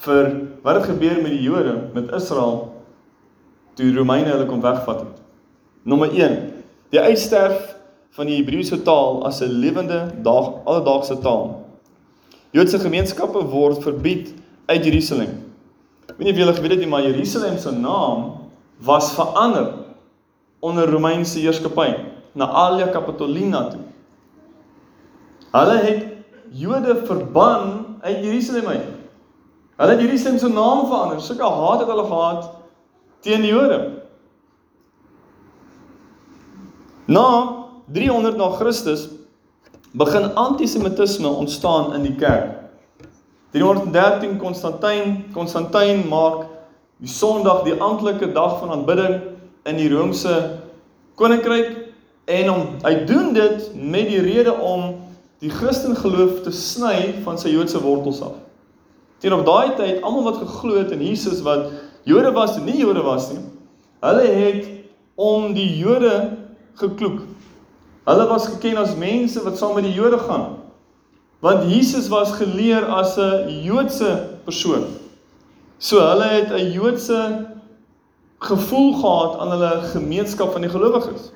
[0.05, 2.73] vir wat het gebeur met die Jode met Israel
[3.75, 5.21] toe die Romeine hulle kom wegvat het.
[5.83, 6.53] Nommer 1.
[6.89, 7.75] Die uitsterf
[8.11, 11.65] van die Hebreëse taal as 'n lewende dag alledaagse taal.
[12.51, 14.33] Joodse gemeenskappe word verbied
[14.65, 15.41] uit Jerusalem.
[16.09, 18.33] Ek weet nie of julle geweet het nie, maar Jerusalem se naam
[18.79, 19.73] was verander
[20.59, 21.95] onder Romeinse heerskappy
[22.33, 23.79] na Alia Capitolina toe.
[25.53, 26.05] Hulle het
[26.49, 28.85] Jode verban uit Jerusalem uit.
[29.75, 31.21] Hulle het Jerusalem se naam verander.
[31.21, 32.49] Sulke haat het hulle gehad
[33.19, 34.01] teen die Jode.
[37.05, 37.27] Na
[37.93, 39.09] 300 na Christus
[39.93, 42.49] begin antisemitisme ontstaan in die kerk.
[43.53, 46.47] 313 Konstantin Konstantin maak
[46.97, 49.21] die Sondag die amptelike dag van aanbidding
[49.69, 50.33] in die Romeinse
[51.15, 51.75] koninkryk
[52.25, 55.02] en om hy doen dit met die rede om
[55.43, 58.37] die Christen geloof te sny van sy Joodse wortels af.
[59.19, 61.67] Teen op daai tyd almal wat geglo het in Jesus wat
[62.07, 63.43] Jode was en nie Jode was nie,
[64.03, 64.65] hulle het
[65.19, 66.15] om die Jode
[66.79, 67.21] gekloek
[68.03, 70.57] Hulle was geken as mense wat saam met die Jode gaan.
[71.39, 74.83] Want Jesus was geleer as 'n Joodse persoon.
[75.77, 77.47] So hulle het 'n Joodse
[78.39, 81.31] gevoel gehad aan hulle gemeenskap van die gelowiges.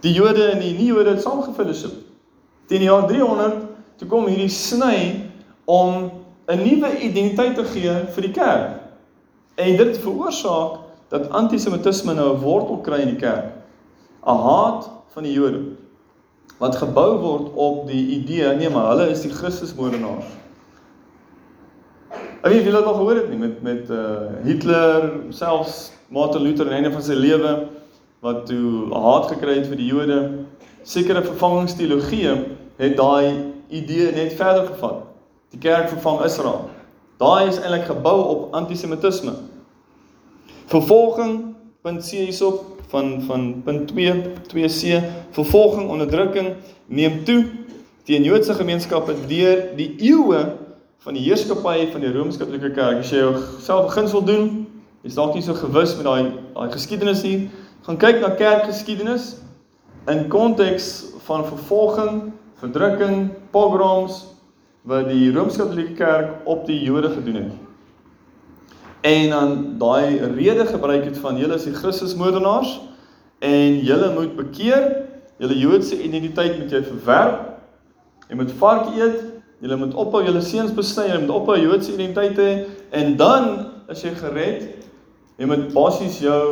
[0.00, 2.11] Die Jode en die nie-Jode het saamgefellowship.
[2.72, 3.58] Teen die jaar 300
[4.00, 5.28] toe kom hierdie sny
[5.68, 6.08] om
[6.48, 8.70] 'n nuwe identiteit te gee vir die kerk.
[9.60, 10.78] En dit veroorsaak
[11.12, 13.52] dat antisemitisme nou 'n wortel kry in die kerk.
[14.24, 15.76] 'n Haat van die Jode
[16.58, 20.30] wat gebou word op die idee nee maar hulle is die Christusmoordenaars.
[22.42, 26.64] Ek weet julle het al gehoor dit nie met met uh Hitler selfs Martin Luther
[26.64, 27.68] aan die einde van sy lewe
[28.22, 30.18] wat toe haat gekry het vir die Jode.
[30.82, 35.02] Sekere vervangingsteologie het daai idee net verder gevat.
[35.50, 36.68] Die kerk vervang Israel.
[37.20, 39.34] Daai is eintlik gebou op antisemitisme.
[40.66, 46.54] Vervolging punt C hierop van van punt 2 2C vervolging onderdrukking
[46.86, 47.44] neem toe
[48.04, 50.42] teen Joodse gemeenskappe deur die eeue
[51.02, 53.00] van die heerskappy van die Rooms-Katolieke Kerk.
[53.02, 54.50] As jy jouself begins wil doen,
[55.02, 57.48] is dalk nie so gewis met daai daai geskiedenis hier.
[57.86, 59.32] Gaan kyk na kerkgeskiedenis
[60.10, 60.92] in konteks
[61.26, 62.20] van vervolging,
[62.62, 64.22] verdrukking, pogroms
[64.86, 67.52] wat die Rooms-Katolieke Kerk op die Jode gedoen het.
[69.02, 72.76] En dan daai rede gebruik het van julle is die Christusmoordenaars
[73.42, 74.84] en julle moet bekeer,
[75.42, 77.48] julle Joodse identiteit moet jy verwerp.
[78.30, 79.18] Jy moet vark eet,
[79.62, 82.52] julle moet ophou julle seuns besny, julle moet ophou Joodse identiteit hê
[82.94, 83.50] en dan
[83.90, 84.70] is jy gered.
[85.40, 86.46] Jy moet basies jou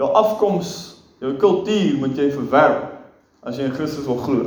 [0.00, 0.72] jou afkoms,
[1.20, 2.88] jou kultuur moet jy verwerp
[3.44, 4.46] as jy in Christus wil glo.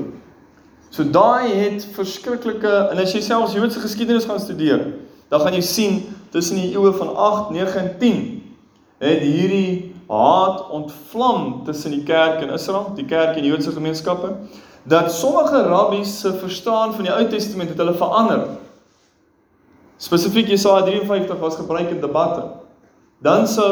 [0.89, 4.86] So daai het verskriklike en as jy selfs Joodse geskiedenis gaan studeer,
[5.30, 5.98] dan gaan jy sien
[6.32, 8.21] tussen die eeue van 8, 9 en 10
[9.04, 14.36] het hierdie haat ontvlam tussen die kerk in Israel, die kerk en die Joodse gemeenskappe,
[14.86, 18.45] dat sommige rabbies se verstaan van die Ou Testament het hulle verander.
[19.98, 22.43] Spesifiek Jesaja 53 was gebruik in debatte.
[23.24, 23.71] Dan sou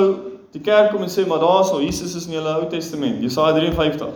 [0.56, 4.10] die kerk kom en sê maar daarso Jesus is in julle Ou Testament, Jesaja 53.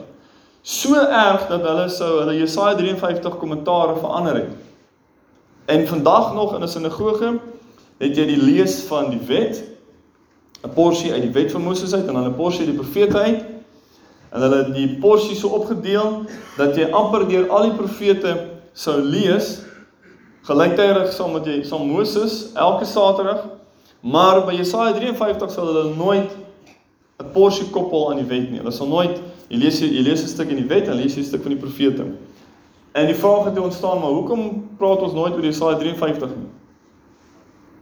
[0.67, 4.49] So erg dat hulle sou hulle Jesaja 53 kommentaare verander het.
[5.65, 7.39] En vandag nog in 'n sinagoge
[7.97, 9.63] het jy die lees van die wet,
[10.63, 13.17] 'n porsie uit die wet van Moses uit en dan 'n porsie uit die profete
[13.17, 13.43] uit.
[14.29, 16.21] En hulle het die porsie so opgedeel
[16.57, 19.61] dat jy amper deur al die profete sou lees
[20.41, 23.45] gelyktydig saam met jy saam Moses elke Saterdag,
[23.99, 26.31] maar by Jesaja 53 sal hulle nooit
[27.19, 28.59] 'n porsie koppel aan die wet nie.
[28.59, 31.21] Hulle sal nooit jy lees jy lees 'n stuk in die wet en lees jy
[31.21, 32.05] 'n stuk van die profete.
[32.93, 36.49] En die vraag het ontstaan, maar hoekom praat ons nooit oor Jesaja 53 nie?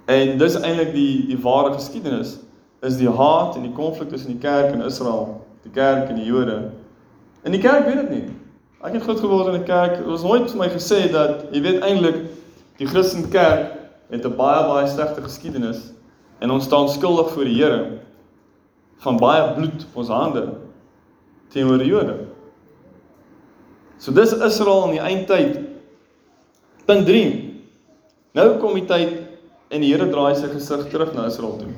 [0.05, 2.37] En dis eintlik die die ware geskiedenis
[2.81, 6.25] is die haat en die konflik tussen die kerk en Israel, die kerk en die
[6.25, 6.71] Jode.
[7.43, 8.27] En die kerk weet dit nie.
[8.83, 10.05] Ek het groot geword in 'n kerk.
[10.05, 12.15] Was nooit vir my gesê dat jy weet eintlik
[12.77, 13.71] die Christelike kerk
[14.09, 15.93] het 'n baie baie slegte geskiedenis
[16.39, 17.99] en ons staan skuldig voor die Here
[18.97, 20.64] van baie bloed op ons hande
[21.53, 22.17] teenoor die Jode.
[23.97, 25.59] So dis Israel in die eindtyd.
[26.85, 27.25] Punt 3.
[28.35, 29.15] Nou kom die tyd
[29.73, 31.71] en die Here draai sy gesig terug na Israel toe.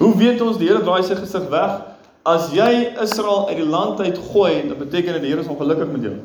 [0.00, 1.80] Hoe weet ons die Here draai sy gesig weg?
[2.26, 5.90] As jy Israel uit die land uit gooi, dan beteken dit die Here is ongelukkig
[5.92, 6.16] met jou.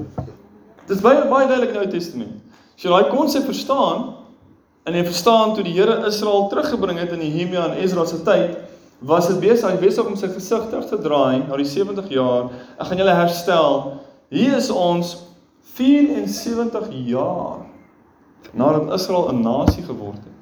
[0.88, 2.38] Dit is baie baie duidelik in Ou Testament.
[2.78, 4.14] As jy daai konsep verstaan
[4.88, 8.56] en jy verstaan toe die Here Israel teruggebring het in Nehemia en Ezra se tyd,
[9.00, 12.50] was dit besig hy besig om sy gesig terug te draai na die 70 jaar.
[12.80, 13.82] Ek gaan julle herstel.
[14.34, 15.16] Hier is ons
[15.78, 17.66] 74 jaar
[18.58, 20.36] nadat Israel 'n nasie geword het.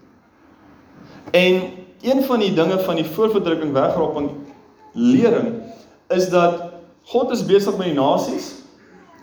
[1.31, 1.61] En
[2.01, 4.29] een van die dinge van die voorverdrukking wegraap van
[4.93, 5.61] lering
[6.07, 6.71] is dat
[7.03, 8.63] God is besig met die nasies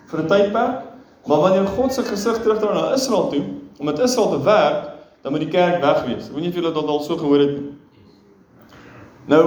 [0.07, 0.83] vir 'n tydperk,
[1.27, 3.45] maar wanneer God se gesig terugdraai na Israel toe
[3.79, 4.91] om met Israel te werk,
[5.23, 6.29] dan moet die kerk weg wees.
[6.29, 7.73] Ek weet nie of julle dit al so gehoor het nie.
[9.31, 9.43] Nou,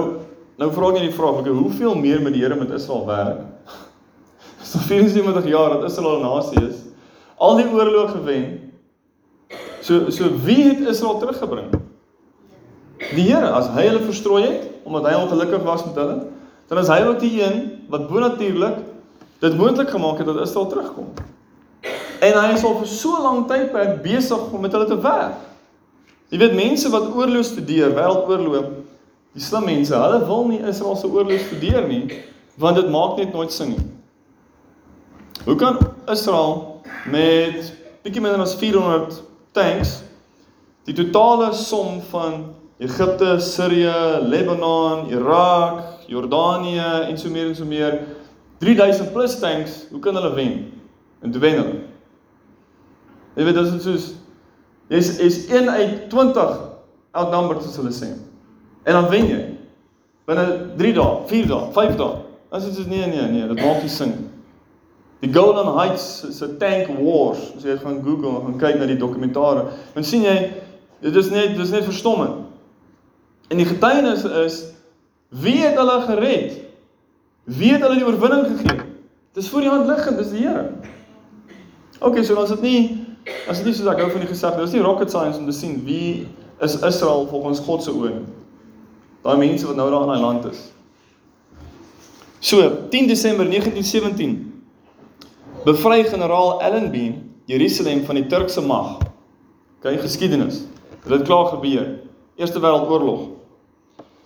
[0.56, 3.42] nou vra ek net die vraag, okay, hoeveel meer met die Here met Israel werk?
[4.66, 6.80] So 74 jaar dat Israel 'n nasie is.
[7.38, 8.72] Al die oorlog gewen.
[9.80, 11.70] So so wie het Israel teruggebring?
[13.14, 16.26] Die Here, as hy hulle verstrooi het omdat hy ongelukkig was met hulle,
[16.68, 18.76] dan is hy ook die een wat bonatuurlik
[19.38, 21.12] dit moontlik gemaak het dat Israel terugkom.
[22.20, 25.38] En hy is al vir so lank tydperk besig om met hulle te werk.
[26.32, 28.70] Jy weet mense wat oorlog studeer, wêreldoorlog,
[29.36, 32.22] die slim mense, hulle wil nie Israel se oorlog studeer nie,
[32.56, 33.84] want dit maak net nooit sin nie.
[35.44, 35.76] Hoe kan
[36.10, 36.80] Israel
[37.12, 37.68] met
[38.02, 39.20] bietjie minder as 400
[39.54, 39.98] tanks
[40.88, 42.46] die totale som van
[42.80, 47.98] Egipte, Sirië, Lebanon, Irak, Jordanië en so meer en so meer
[48.62, 50.56] 3000 plus tanks, hoe kan hulle wen?
[51.20, 51.82] En te wen hulle.
[53.36, 54.06] Jy weet dit is soos
[54.92, 56.56] jy's is 1 uit 20
[57.12, 58.14] outnumbered soos hulle sê.
[58.86, 59.42] En dan wen jy.
[60.26, 60.46] Binne
[60.78, 62.22] 3 dae, 4 dae, 5 dae.
[62.54, 64.28] As dit is nee nee nee, dit maak nie sin nie.
[65.24, 68.98] Die Golden Heights se tank wars, as jy gaan Google en gaan kyk na die
[69.00, 70.36] dokumentare, dan sien jy
[71.02, 72.44] dit is net dit is net verstommend.
[73.50, 74.60] En die getuienis is
[75.42, 76.60] wie het hulle gered?
[77.58, 78.86] Wie het hulle die oorwinning gegee?
[79.34, 80.70] Dis voor die hand liggend, dis die Here.
[82.00, 82.80] OK, so is dit nie
[83.50, 85.54] as dit nie soos ek hou van die gesag, dis nie rocket science om te
[85.54, 86.26] sien wie
[86.62, 88.20] is Israel volgens God se oë.
[89.26, 90.58] Daai mense wat nou daar in daai land is.
[92.38, 94.36] So, 10 Desember 1917
[95.64, 97.08] bevry generaal Allenby
[97.50, 99.00] Jerusalem van die Turkse mag.
[99.78, 100.62] OK, geskiedenis.
[101.02, 101.88] Dit het klaar gebeur.
[102.38, 103.26] Eerste Wêreldoorlog.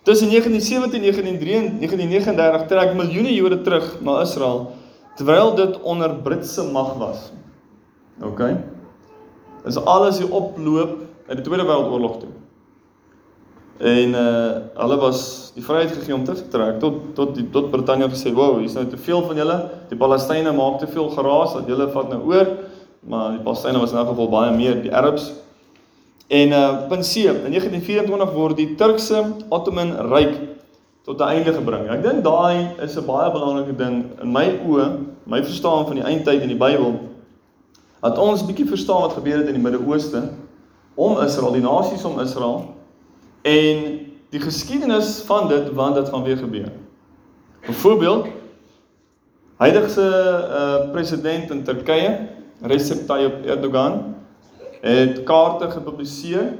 [0.03, 1.39] Tussen 1917 en
[1.81, 4.71] 1939 trek miljoene Jode terug na Israel
[5.17, 7.31] terwyl dit onder Britse mag was.
[8.25, 8.43] OK.
[9.65, 10.97] Dis alles hier oploop
[11.27, 12.33] uit die Tweede Wêreldoorlog toe.
[13.81, 18.09] En uh hulle was die vryheid gegee om te trek tot tot die tot Brittanje
[18.09, 19.71] gesê, "Wow, hier's nou te veel van julle.
[19.89, 22.47] Die Palestynë maak te veel geraas dat julle vat nou oor
[23.01, 25.33] maar die Palestina was in elk geval baie meer die Arabs.
[26.29, 30.37] En uh punt C, in 1924 word die Turkse Ottoman Ryk
[31.05, 31.89] tot 'n einde gebring.
[31.89, 36.05] Ek dink daai is 'n baie belangrike ding in my oë, my verstaan van die
[36.05, 37.01] eindtyd in die Bybel.
[38.03, 40.29] Dat ons bietjie verstaan wat gebeur het in die Midde-Ooste
[40.95, 42.65] om Israel, die nasies om Israel
[43.43, 43.79] en
[44.31, 46.73] die geskiedenis van dit want dit gaan weer gebeur.
[47.67, 48.27] Byvoorbeeld
[49.57, 50.09] huidige
[50.49, 52.29] uh, president in Turkye,
[52.61, 54.15] Recep Tayyip Erdogan,
[54.81, 56.53] het kaarte gepubliseer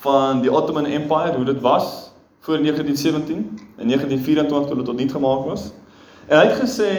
[0.00, 2.10] van die Ottoman Empire, hoe dit was
[2.40, 3.36] voor 1917
[3.76, 5.70] en 1924 toe dit tot niet gemaak was.
[6.26, 6.92] En hy het gesê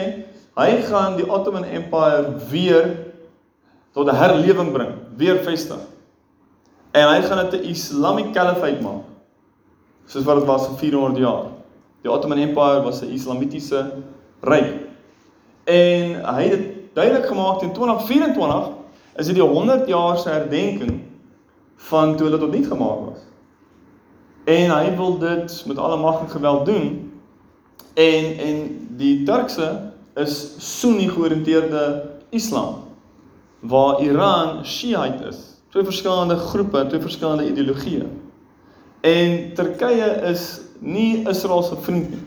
[0.54, 2.96] hy gaan die Ottoman Empire weer
[3.92, 5.78] tot 'n herlewing bring, weer vestig.
[6.94, 9.02] En hy gaan dit 'n Islamic Caliphate maak.
[10.06, 11.44] Soos wat dit was vir 400 jaar.
[12.02, 13.92] Die Ottoman Empire was 'n islamitiese
[14.40, 14.72] ryk.
[15.64, 18.68] En hy het dit duidelik gemaak in 2024
[19.16, 21.00] is dit die 100 jaar se herdenking
[21.76, 23.18] van toe hulle tot niet gemaak was.
[24.44, 27.12] En hy wil dit met alle mag en geweld doen.
[27.94, 32.74] En en die Turkse is Sunni georiënteerde Islam
[33.60, 35.53] waar Iran Shiite is.
[35.74, 38.04] Twee verskillende groepe, twee verskillende ideologieë.
[39.02, 42.20] En Turkye is nie Israel se vriend nie.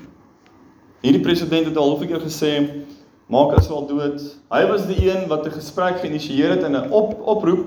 [1.05, 2.51] Hierdie president het al hoeveel keer gesê
[3.31, 4.25] maak Israel dood.
[4.51, 7.63] Hy was die een wat 'n gesprek geïnisieer het en 'n op, oproep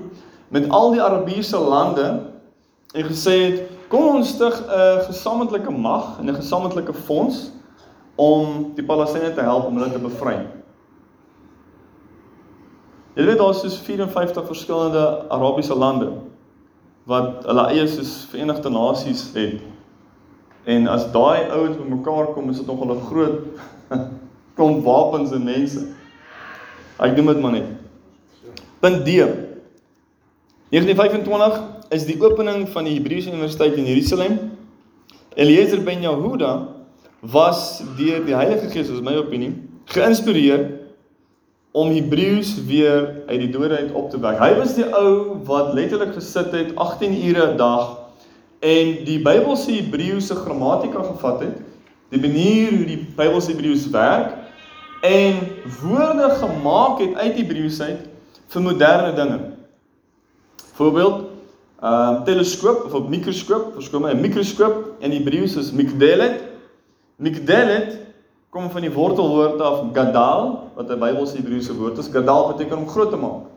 [0.53, 2.29] met al die Arabiese lande
[2.93, 7.51] en gesê het kom ons stig 'n gesamentlike mag en 'n gesamentlike fonds
[8.15, 10.45] om die Palestynë te help om hulle te bevry.
[13.11, 16.13] Jy weet daar's soos 54 verskillende Arabiese lande
[17.09, 19.59] wat hulle eie soos Verenigde Nasies het.
[20.63, 23.39] En as daai ouens bymekaar kom, is dit nogal 'n groot
[24.55, 25.87] klomp wapens en mense.
[26.99, 27.67] Ek noem dit maar net.
[28.79, 29.07] Punt D.
[30.71, 31.59] 1925
[31.89, 34.37] is die opening van die Hebreëse Universiteit in Jerusalem.
[35.35, 36.67] Eliezer ben Yehuda
[37.19, 39.51] was deur die Heilige Gees, is my opinie,
[39.85, 40.80] geïnspireer
[41.71, 44.39] om Hebreëus weer uit die dode uit op te wek.
[44.39, 47.97] Hy was die ou wat letterlik gesit het 18 ure 'n dag
[48.59, 51.55] en die Bybelse Hebreëse grammatika gevat het,
[52.09, 54.35] die manier hoe die Bybelse Hebreëus werk
[55.01, 55.47] en
[55.81, 58.07] woorde gemaak het uit Hebreëus uit
[58.47, 59.39] vir moderne dinge.
[60.73, 61.25] Voorbeeld,
[61.81, 66.43] ehm um, teleskoop of 'n mikroskoop, verskoon my, 'n mikroskoop in Hebreëus is mikdelet.
[67.15, 67.97] Mikdelet
[68.51, 72.09] kom van die wortelwoord af gadal, wat 'n Bybelse Hebreëse woord is.
[72.11, 73.47] Gadal beteken om groot te maak.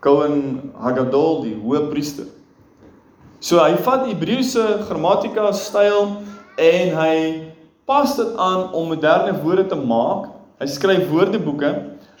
[0.00, 2.26] Kohen Hagadol, die hoëpriester.
[3.38, 6.16] So hy vat Hebreëse grammatika styl
[6.56, 7.16] en hy
[7.84, 10.26] pas dit aan om moderne woorde te maak.
[10.58, 11.70] Hy skryf woordeboeke.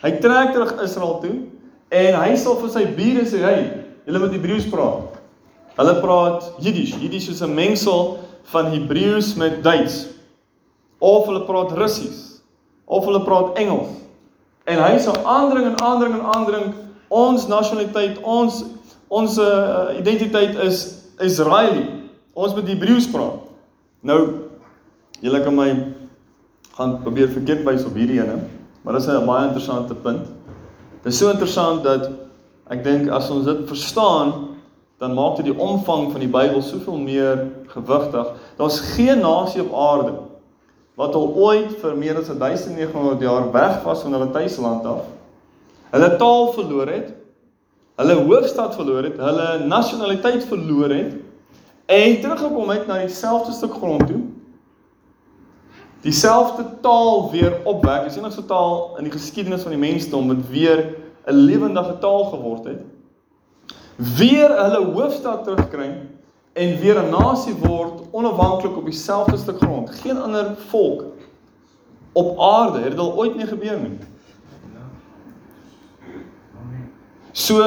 [0.02, 1.34] Hy trek terug Israel toe
[1.90, 5.18] en hy sal vir sy bure sê, "Hey, julle moet Hebreëus praat."
[5.76, 6.94] Hulle praat Jiddisch.
[6.94, 10.19] Jiddisch is 'n mengsel van Hebreëus met Duits.
[11.00, 12.40] Of hulle praat Russies.
[12.84, 13.88] Of hulle praat Engels.
[14.68, 16.74] En hy sal aandring en aandring en aandring
[17.08, 18.64] ons nasionaliteit, ons
[19.10, 20.84] ons uh, identiteit is
[21.18, 21.82] Israeli.
[22.38, 23.40] Ons moet Hebreëus praat.
[24.06, 24.20] Nou
[25.20, 25.68] Julle kan my
[26.78, 28.38] gaan probeer verkeerd wys op hierdie ene,
[28.80, 30.26] maar dit is 'n baie interessante punt.
[31.02, 32.10] Dit is so interessant dat
[32.70, 34.56] ek dink as ons dit verstaan,
[34.98, 38.26] dan maak dit die omvang van die Bybel soveel meer gewigtig.
[38.56, 40.12] Daar's geen nasie op aarde
[41.00, 45.06] wat al ooit vir meer as 1900 jaar weg was van hulle tuisland af.
[45.90, 47.14] Hulle taal verloor het,
[48.00, 51.16] hulle hoofstad verloor het, hulle nasionaliteit verloor het
[51.90, 54.20] en teruggekom het na dieselfde stuk grond toe
[56.00, 58.06] dieselfde taal weer opwek.
[58.08, 60.96] Dis enigste taal in die geskiedenis van die mensdom wat weer
[61.26, 62.80] 'n lewendige taal geword het.
[63.96, 65.90] Weer hulle hoofstad terugkry
[66.52, 69.90] en weer 'n nasie word onafhanklik op dieselfde stuk grond.
[69.90, 71.04] Geen ander volk
[72.12, 73.98] op aarde het dit al ooit nie gebeur nie.
[77.32, 77.62] So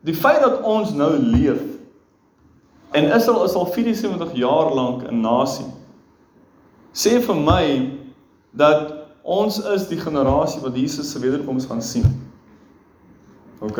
[0.00, 1.60] die feit dat ons nou leef
[2.90, 5.66] en Israel is al 74 jaar lank 'n nasie
[6.92, 7.92] sê vir my
[8.50, 12.06] dat ons is die generasie wat Jesus se wederkoms gaan sien.
[13.60, 13.78] OK?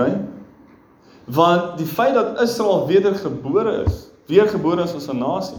[1.33, 5.59] Want die feit dat Israel wedergebore is, weergebore is as 'n nasie,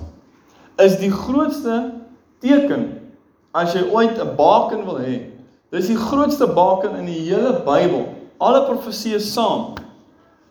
[0.75, 1.91] is die grootste
[2.39, 3.11] teken
[3.51, 5.29] as jy ooit 'n baken wil hê.
[5.69, 8.07] Dis die grootste baken in die hele Bybel.
[8.37, 9.73] Alle profeseë saam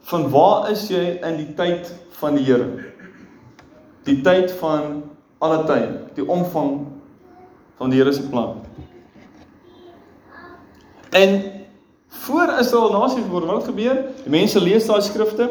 [0.01, 2.69] van waar is jy in die tyd van die Here?
[4.05, 5.03] Die tyd van
[5.39, 6.87] alle tye, die omvang
[7.77, 8.63] van die Here se plan.
[11.11, 11.60] En
[12.31, 14.05] Voor Israel nasie geword, wat gebeur?
[14.23, 15.49] Die mense lees daai skrifte.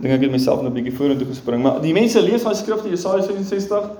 [0.00, 2.88] Dink ek het myself net 'n bietjie vorentoe gespring, maar die mense lees daai skrifte
[2.88, 3.90] Jesaja 66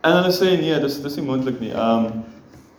[0.00, 1.72] en hulle sê nee, dis dis nie moontlik nie.
[1.72, 2.24] Ehm um,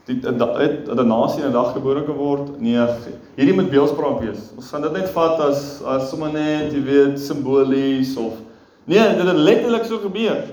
[0.07, 2.59] die het 'n nasie in 'n dag gebore geword.
[2.59, 2.87] Nee,
[3.35, 4.51] hierdie moet beeldspraak wees.
[4.55, 8.33] Ons gaan dit net vat as as sommer net, jy weet, simbolies of
[8.85, 10.43] nee, dit het letterlik so gebeur.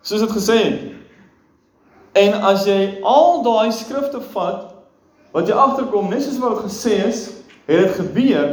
[0.00, 0.80] Soos dit gesê het.
[2.12, 4.71] En as jy al daai skrifte vat
[5.32, 7.30] wat jy agterkom, net soos wat gesê is,
[7.66, 8.50] het dit gebeur,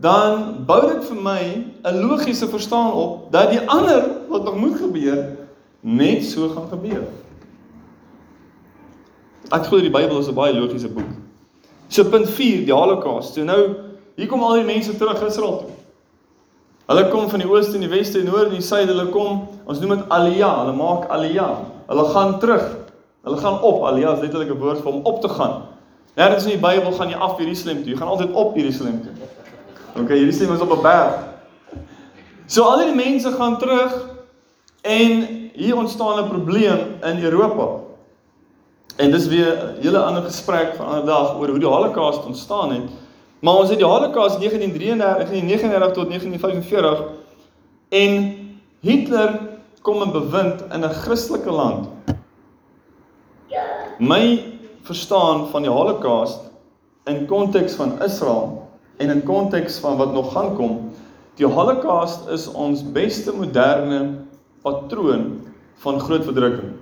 [0.00, 1.42] dan bou dit vir my
[1.84, 5.36] 'n logiese verstaan op dat die ander wat nog moet gebeur
[5.80, 7.04] net so gaan gebeur.
[9.52, 11.08] Ek glo die Bybel is 'n baie logiese boek.
[11.88, 13.34] So punt 4, die Holocaust.
[13.34, 13.74] So nou,
[14.16, 15.70] hier kom al die mense terug Israel toe.
[16.86, 19.48] Hulle kom van die ooste en die weste en noorde en die suide, hulle kom,
[19.66, 21.56] ons noem dit Aliyah, hulle maak Aliyah.
[21.86, 22.85] Hulle gaan terug.
[23.26, 23.84] Hulle gaan op.
[23.84, 25.62] Aliyah is letterlik 'n woord vir om op te gaan.
[26.14, 27.90] Nêrens in die Bybel gaan jy af Jerusalem toe.
[27.90, 29.12] Jy gaan altyd op Jerusalem toe.
[30.02, 31.14] OK, Jerusalem is op 'n berg.
[32.46, 34.08] So al die mense gaan terug
[34.80, 37.66] en hier ontstaan 'n probleem in Europa.
[38.96, 42.24] En dis weer 'n hele ander gesprek van 'n ander dag oor hoe die Holocaust
[42.24, 42.90] ontstaan het.
[43.38, 47.02] Maar ons het die Holocaust 1933 1939 tot 1945
[47.88, 48.34] en
[48.80, 49.40] Hitler
[49.82, 51.95] kom in bewind in 'n Christelike land.
[53.98, 54.44] My
[54.82, 56.40] verstaan van die Holocaust
[57.08, 60.90] in konteks van Israel en in konteks van wat nog gaan kom,
[61.34, 64.26] die Holocaust is ons beste moderne
[64.62, 65.40] patroon
[65.80, 66.74] van groot verdrukking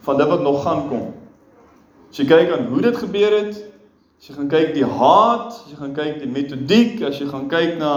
[0.00, 1.10] van dit wat nog gaan kom.
[2.10, 3.58] As jy kyk aan hoe dit gebeur het,
[4.20, 7.48] as jy gaan kyk die haat, as jy gaan kyk die metodiek, as jy gaan
[7.50, 7.94] kyk na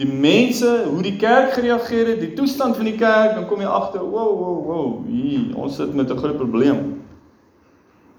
[0.00, 3.70] die mense, hoe die kerk gereageer het, die toestand van die kerk, dan kom jy
[3.70, 7.07] agter, wow, wow, wow, hier, ons sit met 'n groot probleem.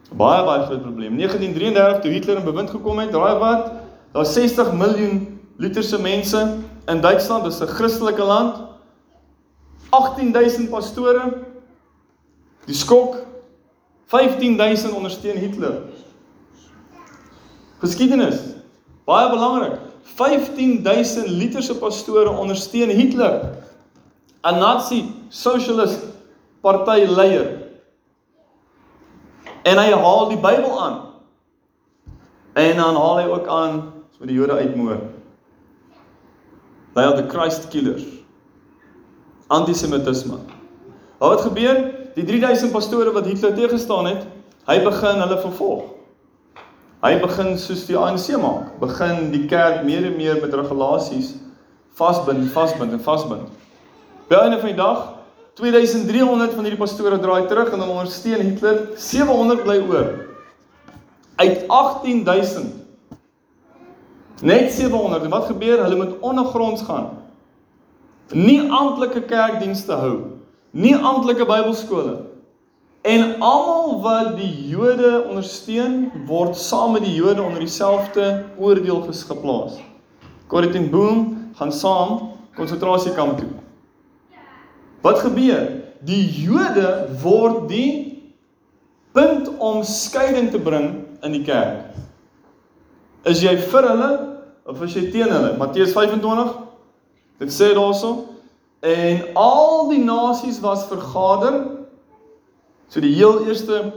[0.10, 1.18] Baie baie groot probleem.
[1.18, 3.72] 1933 toe Hitler in bewind gekom het, raai wat?
[4.12, 6.58] Daar's 60 miljoen literse mense
[6.90, 8.56] in Duitsland, dis 'n Christelike land.
[9.90, 11.46] 18000 pastore.
[12.66, 13.16] Die skok
[14.06, 15.82] 15000 ondersteun Hitler.
[17.80, 18.40] Geskiedenis.
[19.06, 19.80] Baie belangrik.
[20.04, 23.56] 15000 literse pastore ondersteun Hitler.
[24.44, 25.98] 'n Nazi sosialis
[26.62, 27.59] party leier.
[29.70, 30.98] En hy haal die Bybel aan.
[32.58, 33.82] En dan haal hy ook aan
[34.18, 34.98] so die Jode uitmoor.
[36.96, 38.04] They are the Christ killers.
[39.48, 40.40] Antisemitisme.
[41.20, 41.84] Wat gebeur?
[42.16, 44.26] Die 3000 pastore wat Hitler teëgestaan het,
[44.68, 45.86] hy begin hulle vervolg.
[47.00, 51.36] Hy begin soos die ANC maak, begin die kerk meer en meer met regulasies
[51.96, 53.48] vasbind, vasbind en vasbind.
[54.28, 55.06] By einde van die dag
[55.60, 60.12] 2300 van hierdie pastore draai terug en dan ondersteun Hitler, 700 bly oor.
[61.40, 62.78] Uit 18000
[64.40, 65.24] Net 700.
[65.24, 65.82] En wat gebeur?
[65.84, 67.10] Hulle moet ondergronds gaan.
[68.32, 70.40] Nie amptelike kerkdienste hou
[70.72, 72.26] nie amptelike Bybelskole.
[73.02, 79.80] En almal wat die Jode ondersteun, word saam met die Jode onder dieselfde oordeel geplaas.
[80.48, 83.50] Corrie ten Boom gaan saam konsentrasiekamp toe.
[85.02, 85.68] Wat gebeur?
[86.08, 87.92] Die Jode word die
[89.16, 90.90] punt om skeiding te bring
[91.26, 91.92] in die kerk.
[93.28, 94.12] Is jy vir hulle
[94.70, 95.56] of is jy teen hulle?
[95.60, 96.58] Matteus 25
[97.40, 98.30] Dit sê daarso
[98.80, 101.66] En al die nasies was vergader.
[102.88, 103.92] So die heel eerste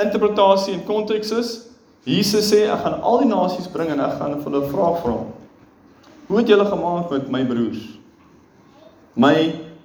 [0.00, 1.50] interpretasie en konteks is
[2.06, 5.16] Jesus sê ek gaan al die nasies bring en ek gaan hulle vra vra.
[6.26, 7.82] Hoe het julle gemaak met my broers?
[9.14, 9.36] My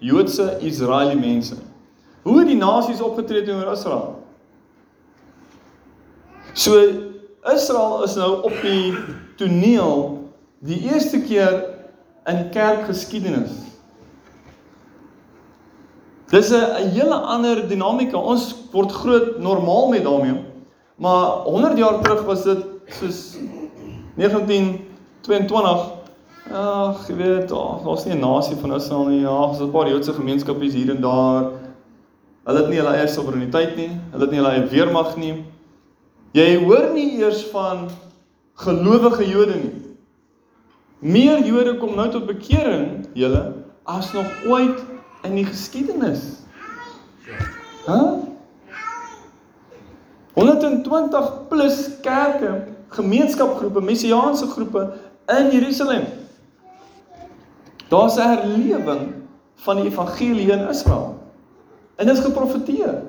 [0.02, 1.56] Joodse Israeliese mense.
[2.26, 4.18] Hoe het die nasies opgetree teenoor Israel?
[6.54, 6.78] So
[7.54, 8.94] Israel is nou op die
[9.38, 10.18] toneel
[10.62, 11.64] die eerste keer
[12.30, 13.72] in kerkgeskiedenis
[16.32, 18.18] Dis 'n hele ander dinamika.
[18.18, 20.40] Ons word groot normaal met daarmee.
[20.96, 23.36] Maar 100 jaar terug was dit soos
[24.16, 26.01] 1922.
[26.52, 29.20] Ag, jy weet, daar's nie 'n nasie van Israel nie.
[29.20, 31.52] Ja, daar's 'n paar Joodse gemeenskappe hier en daar.
[32.44, 33.90] Hulle het nie hulle eie soewereiniteit nie.
[34.12, 35.46] Hulle het nie hulle eie weermag nie.
[36.34, 37.90] Jy hoor nie eers van
[38.54, 39.96] gelowige Jode nie.
[41.00, 44.84] Meer Jode kom nou tot bekering, julle, as nog ooit
[45.24, 46.22] in die geskiedenis.
[47.86, 47.92] Hæ?
[47.92, 48.14] Huh?
[50.34, 54.94] 120 plus kerke, gemeenskapgroepe, messiaanse groepe
[55.28, 56.21] in Jerusalem.
[57.92, 59.14] Daar's 'n herlewing
[59.56, 61.18] van die evangelie in Israel.
[61.96, 63.02] En dit is geprofeteer.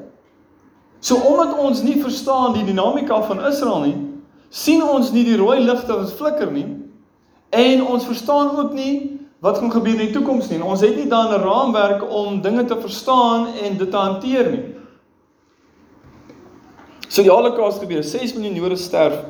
[0.99, 3.97] So omdat ons nie verstaan die dinamika van Israel nie,
[4.49, 6.67] sien ons nie die rooi ligte wat flikker nie
[7.51, 10.63] en ons verstaan ook nie wat gaan gebeur in die toekoms nie.
[10.63, 14.65] Ons het nie dan 'n raamwerk om dinge te verstaan en dit te hanteer nie.
[17.09, 19.25] So die Holocaust gebeur, 6 miljoen Jode sterf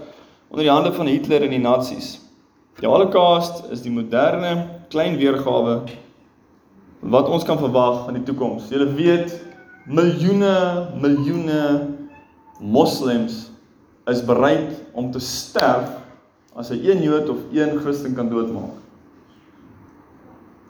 [0.51, 2.21] onder die hande van Hitler en die Nazis.
[2.81, 5.81] Die Holocaust is die moderne klein weergawe
[7.03, 8.69] wat ons kan verwag van die toekoms.
[8.71, 9.33] Jy weet
[9.89, 10.53] miljoene
[11.03, 11.63] miljoene
[12.63, 13.49] moslems
[14.11, 15.97] is bereid om te sterf
[16.59, 18.77] as hy een Jood of een Christen kan doodmaak.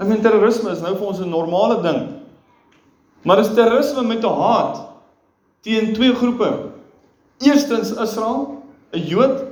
[0.00, 2.00] Ek meen terrorisme is nou vir ons 'n normale ding.
[3.22, 4.88] Maar dis terrorisme met 'n haat
[5.62, 6.70] teen twee groepe.
[7.38, 8.62] Eerstens Israel,
[8.92, 9.44] 'n Jood,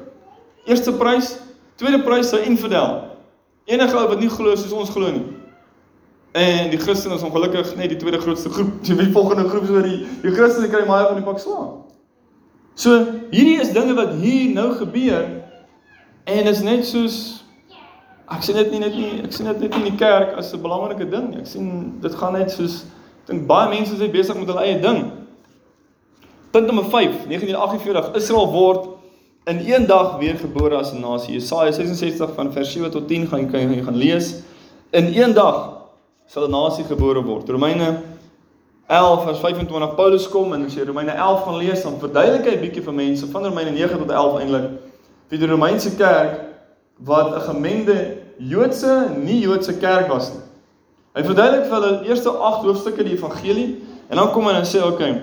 [0.64, 1.38] eerste prys,
[1.76, 3.09] tweede prys 'n infidel.
[3.64, 5.26] Enige ou wat nie glo soos ons glo nie.
[6.32, 8.80] En die Christene is ongelukkig net die tweede grootste groep.
[8.86, 11.82] Die volgende groep is oor die die Christene kry baie van die pak swaar.
[12.74, 12.96] So
[13.30, 15.26] hierdie is dinge wat hier nou gebeur
[16.24, 17.40] en is net soos
[18.30, 20.62] Ek sien dit nie net nie, ek sien dit net in die kerk as 'n
[20.62, 21.40] belangrike ding nie.
[21.40, 22.84] Ek sien dit gaan net soos
[23.22, 25.10] ek dink baie mense is besig met hulle eie ding.
[26.52, 28.86] Punt nommer 5, 1948, Israel word
[29.50, 31.34] in een dag weer gebore as 'n nasie.
[31.34, 34.34] Jesaja 66 van vers 7 tot 10 gaan jy gaan lees.
[34.90, 35.70] In een dag
[36.26, 37.48] sal 'n nasie gebore word.
[37.48, 37.98] Romeine
[38.86, 42.54] 11 vers 25 Paulus kom en as jy Romeine 11 gaan lees, dan verduidelik hy
[42.54, 44.70] 'n bietjie vir mense van Romeine 9 tot 11 eintlik
[45.28, 46.40] wie die Romeinse kerk
[46.98, 50.42] wat 'n gemengde Joodse en nie-Joodse kerk was nie.
[51.14, 54.78] Hy verduidelik vir hulle eerste 8 hoofstukke die evangelie en dan kom hy en sê
[54.78, 55.22] oké, okay,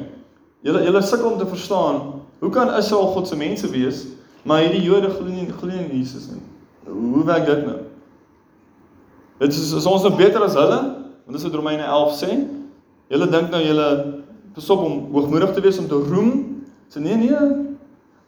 [0.61, 2.01] julle julle sukkel om te verstaan,
[2.39, 4.05] hoe kan Israel God se mense wees,
[4.47, 6.43] maar hierdie Jode glo nie glo nie in Jesus nie.
[6.87, 7.81] Hoe werk dit nou?
[9.41, 10.79] Dit is, is ons nou beter as hulle?
[11.27, 12.37] Want dis wat Romeine 11 sê.
[13.11, 13.87] Julle dink nou julle
[14.55, 16.31] besop om hoogmoedig te wees om te roem?
[16.89, 17.41] Sê nee nee.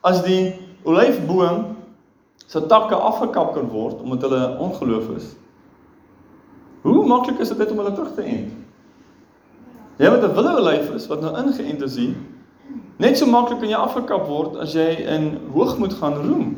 [0.06, 0.54] As die
[0.88, 1.66] olyfboom
[2.50, 5.34] se takke afgekap kan word omdat hulle ongeloof is.
[6.82, 8.54] Hoe maklik is dit om hulle terug te ent?
[10.00, 12.16] Jy wat 'n wille olyf is wat nou ingeënt is hier.
[13.00, 16.50] Net so maklik kan jy afgekap word as jy in hoogmoed gaan roem.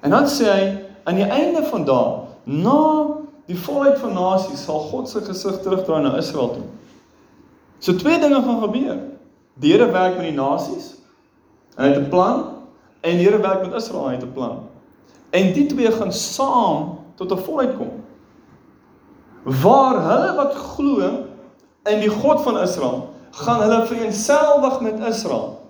[0.00, 0.64] En dan sê hy
[1.04, 2.80] aan die einde van daai, na
[3.48, 6.66] die volheid van nasies sal God se gesig terugdraai na Israel toe.
[7.78, 8.98] So twee dinge gaan gebeur.
[9.58, 10.94] Die Here werk met die nasies.
[11.76, 12.44] En hy het 'n plan
[13.00, 14.58] en die Here werk met Israel, hy het 'n plan.
[15.30, 17.90] En die twee gaan saam tot 'n volheid kom.
[19.42, 21.00] Waar hulle wat glo
[21.84, 23.08] in die God van Israel,
[23.38, 25.60] gaan hulle vereenselwig met Israel.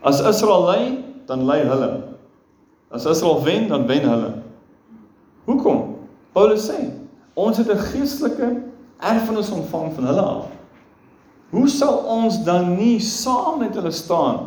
[0.00, 1.90] As Israel lei, dan lei hulle.
[2.88, 4.32] As Israel wen, dan wen hulle.
[5.44, 5.96] Hoekom?
[6.32, 6.78] Paulus sê,
[7.34, 8.62] ons het 'n geestelike
[8.98, 10.44] erfenis ontvang van hulle af.
[11.50, 14.38] Hoe sal ons dan nie saam met hulle staan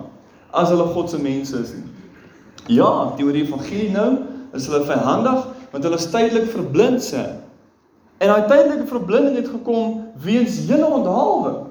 [0.52, 1.88] as hulle God se mense is nie?
[2.68, 4.18] Ja, die oor die evangelie nou
[4.54, 7.24] is hulle vyandig want hulle is tydelik verblind sê.
[8.18, 11.69] En daai tydelike verblinding het gekom weens julle onthaalwe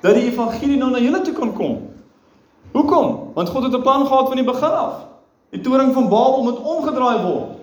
[0.00, 1.78] dat die evangelie nou na julle toe kan kom.
[2.72, 3.32] Hoekom?
[3.34, 5.06] Want God het 'n plan gehad van die begin af.
[5.50, 7.58] Die toring van Babel moet omgedraai word.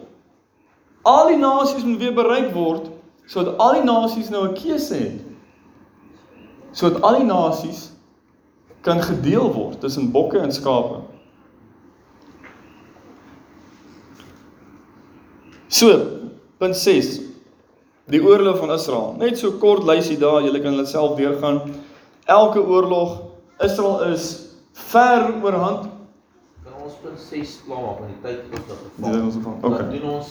[1.01, 2.89] Al die nasies moet weer bereik word
[3.25, 5.21] sodat al die nasies nou 'n keuse het.
[6.71, 7.91] Sodat al die nasies
[8.81, 11.01] kan gedeel word tussen bokke en skape.
[15.67, 15.99] So,
[16.57, 17.19] punt 6.
[18.05, 19.15] Die oorlog van Israel.
[19.17, 21.61] Net so kort lysie daar, julle kan dit self deurgaan.
[22.27, 23.21] Elke oorlog
[23.63, 24.23] Israel is
[24.73, 25.87] ver oorhand.
[26.63, 29.11] Kan ons punt 6 klaar maak met die tyd wat ons geval.
[29.11, 29.55] Dit ons geval.
[29.61, 29.99] Dan Okay.
[29.99, 30.27] doen ons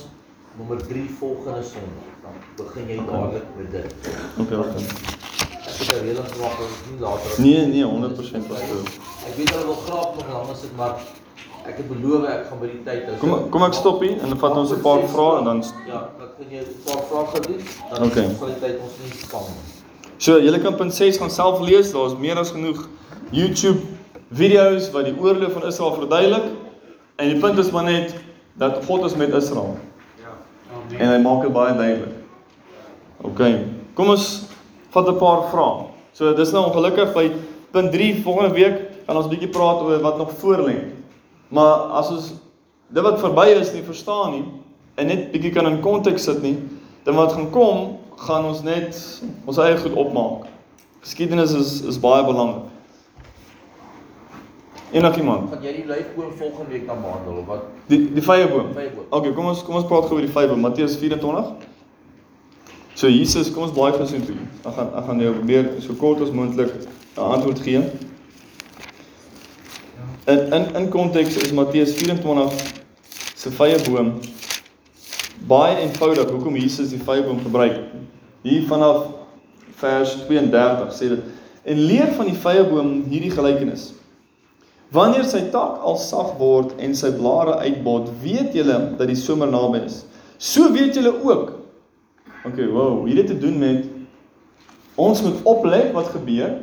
[0.59, 2.09] nommer 3 volgende Sondag.
[2.23, 3.95] Dan begin jy dadelik met dit.
[4.41, 4.85] Okay, okay.
[5.67, 9.01] Ek het gemaak dat ons nie later as- Nee, nee, 100% was dit.
[9.29, 10.95] Ek weet hulle wil graag nog langer sit, maar
[11.67, 13.17] ek het beloof ek gaan by die tyd hou.
[13.19, 16.11] Kom kom ek stop hier en dan vat ons 'n paar vrae en dan Ja,
[16.19, 17.61] dan kan jy 'n paar vrae gedoen.
[17.91, 18.27] Dan Okay.
[18.39, 19.76] sal die tyd ons nie span nie.
[20.19, 21.93] So, julle kan punt 6 gaan self lees.
[21.93, 22.87] Daar's meer as genoeg
[23.31, 23.83] YouTube
[24.33, 26.47] video's wat die oorlog van Israel verduidelik.
[27.21, 28.14] En die punt is maar net
[28.57, 29.77] dat God is met Israel
[30.73, 31.01] Amen.
[31.01, 32.14] en hy maak dit baie duidelik.
[33.25, 33.43] OK.
[33.95, 34.47] Kom ons
[34.91, 35.85] vat 'n paar vrae.
[36.12, 37.33] So, dis nou ongelukkig by
[37.71, 40.77] punt 3 volgende week gaan ons 'n bietjie praat oor wat nog voor lê.
[41.49, 42.33] Maar as ons
[42.89, 44.45] dit wat verby is nie verstaan nie
[44.95, 46.57] en net bietjie kan in konteks sit nie,
[47.05, 48.97] dan wat gaan kom, gaan ons net
[49.45, 50.49] ons eie goed opmaak.
[51.05, 52.73] Geskiedenis is is baie belangrik.
[54.93, 55.51] Enigiemand?
[55.51, 57.64] Gaan jy die lyfboom volgende week dan behandel of wat?
[57.91, 58.73] Die die vyeboom.
[58.75, 59.09] Vyeboom.
[59.11, 60.62] Okay, kom ons kom ons praat gou oor die vyeboom.
[60.62, 61.55] Matteus 24.
[62.97, 64.39] So Jesus, kom ons blaai gou so toe.
[64.62, 66.73] Ek gaan ek gaan jou probeer so kort as moontlik
[67.17, 67.83] 'n antwoord gee.
[70.27, 72.53] In in in konteks is Matteus 24
[73.35, 74.14] se vyeboom
[75.47, 77.79] baie eenvoudig hoekom Jesus die vyeboom gebruik.
[78.47, 79.13] Hier vanaf
[79.81, 81.23] vers 32 sê dit
[81.67, 83.91] en leer van die vyeboom hierdie gelykenis.
[84.95, 89.51] Wanneer sy tak al sag word en sy blare uitbot, weet julle dat die somer
[89.51, 90.05] naby is.
[90.39, 91.57] So weet julle ook.
[92.47, 93.87] Okay, wow, hier het te doen met
[94.95, 96.61] ons moet oplet wat gebeur.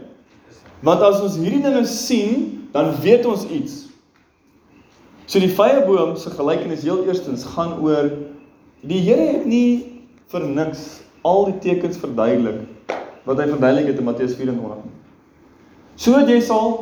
[0.83, 3.83] Want as ons hierdie dinge sien, dan weet ons iets.
[5.27, 8.09] So die vyeboom se gelykenis heel eerstens gaan oor
[8.83, 12.63] die Here het nie vir niks al die tekens verduidelik
[13.23, 14.83] wat hy verduidelik het in Matteus 24.
[15.95, 16.73] So jy sal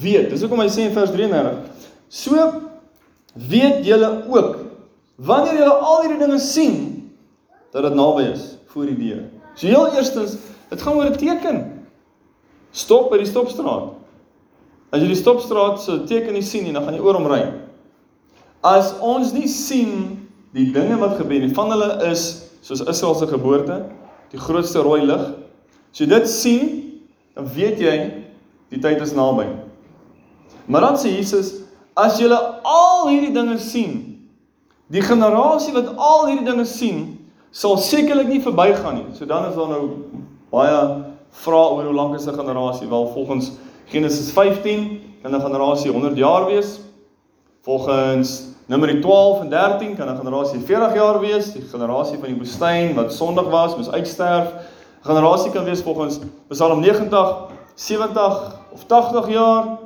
[0.00, 0.30] weet.
[0.30, 1.58] Dis hoekom hy sê in vers 33.
[2.08, 2.46] So
[3.50, 4.56] weet julle ook
[5.20, 6.78] wanneer julle al hierdie dinge sien
[7.74, 9.26] dat dit naby is voor die deur.
[9.54, 10.38] So heel eerstens,
[10.70, 11.58] dit gaan oor 'n teken.
[12.72, 13.92] Stop by die stopstraat.
[14.90, 17.52] As jy die stopstraat se teken nie sien nie, dan gaan jy oor hom ry.
[18.62, 22.26] As ons nie sien die dinge wat gebeur nie, van hulle is
[22.60, 23.84] soos Israel se geboorte,
[24.30, 25.22] die grootste rooi lig.
[25.90, 26.68] As jy dit sien,
[27.34, 27.96] dan weet jy
[28.70, 29.46] die tyd is naby.
[30.70, 31.54] Maar dan sê Jesus,
[31.98, 33.96] as julle al hierdie dinge sien,
[34.90, 37.02] die generasie wat al hierdie dinge sien,
[37.50, 39.08] sal sekerlik nie verbygaan nie.
[39.18, 39.84] So dan is daar nou
[40.50, 40.78] baie
[41.42, 42.88] vrae oor hoe lank is 'n generasie?
[42.88, 43.52] Wel volgens
[43.86, 46.80] Genesis 15 kan 'n generasie 100 jaar wees.
[47.62, 51.52] Volgens Numeri 12 en 13 kan 'n generasie 40 jaar wees.
[51.52, 54.52] Die generasie van die woestyn wat sondig was, moes uitsterf.
[55.02, 56.18] 'n Generasie kan wees volgens
[56.48, 57.36] Psalm 90,
[57.74, 59.78] 70 of 80 jaar.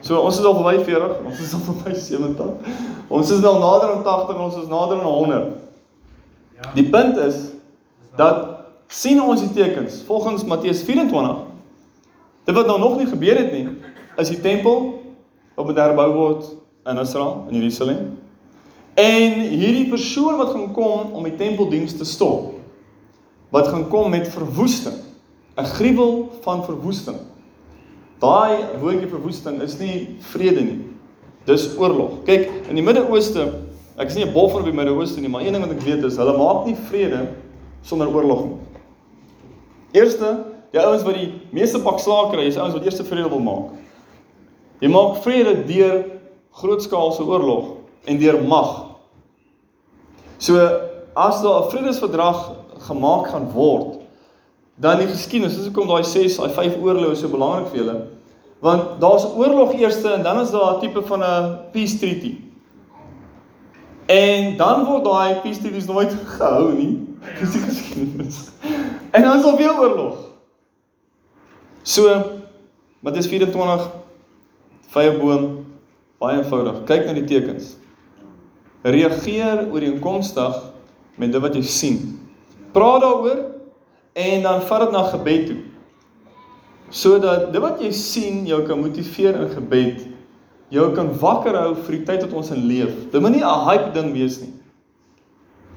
[0.00, 2.46] So ons is al verby 40, ons is al verby 70.
[3.08, 5.44] Ons is nou nader aan 80 en ons is nader aan 100.
[6.54, 6.70] Ja.
[6.74, 7.36] Die punt is
[8.16, 8.46] dat
[8.86, 11.36] sien ons die tekens volgens Matteus 24.
[12.44, 13.68] Dit wat nou nog nie gebeur het nie,
[14.16, 15.02] is die tempel
[15.54, 18.18] wat moet herbou word in Israel in Jerusalem.
[18.94, 22.52] En hierdie persoon wat gaan kom om die tempeldiens te stop,
[23.52, 24.98] wat gaan kom met verwoesting,
[25.56, 27.16] 'n gruwel van verwoesting.
[28.18, 30.80] Daai woordjie verwoesting is nie vrede nie.
[31.44, 32.22] Dis oorlog.
[32.24, 33.52] Kyk, in die Midde-Ooste,
[33.96, 36.04] ek is nie 'n boffer op die Midde-Ooste nie, maar een ding wat ek weet
[36.04, 37.28] is hulle maak nie vrede
[37.82, 38.56] sonder oorlog nie.
[39.92, 43.40] Eerste, die ouens wat die meeste pak slaag kry, is ouens wat eers vrede wil
[43.40, 43.70] maak.
[44.80, 46.04] Jy maak vrede deur
[46.52, 47.64] grootskaalse oorlog
[48.04, 48.84] en deur mag.
[50.38, 50.58] So
[51.14, 53.98] as daar 'n vredesverdrag gemaak gaan word,
[54.74, 58.06] dan die geskiedenis, dis hoekom daai 6, daai 5 oorloë so belangrik vir julle.
[58.58, 62.36] Want daar's oorlog eerste en dan is daar 'n tipe van 'n peace treaty.
[64.06, 67.16] En dan word daai peace treaties nooit gehou nie.
[67.40, 68.50] Dis die geskiedenis.
[69.10, 70.16] En dan is daar weer oorlog.
[71.82, 72.22] So
[73.00, 73.90] Matteus 24
[74.88, 75.61] vyeboom
[76.22, 76.82] baie eenvoudig.
[76.88, 77.74] Kyk na die tekens.
[78.86, 80.58] Reageer ooreenkomstig
[81.20, 81.98] met dit wat jy sien.
[82.74, 83.42] Praat daaroor
[84.18, 85.60] en dan vat dit na gebed toe.
[86.92, 90.02] Sodat dit wat jy sien jou kan motiveer in gebed,
[90.72, 92.92] jou kan wakker hou vir die tyd wat ons in leef.
[93.12, 94.52] Dit moet nie 'n hype ding wees nie.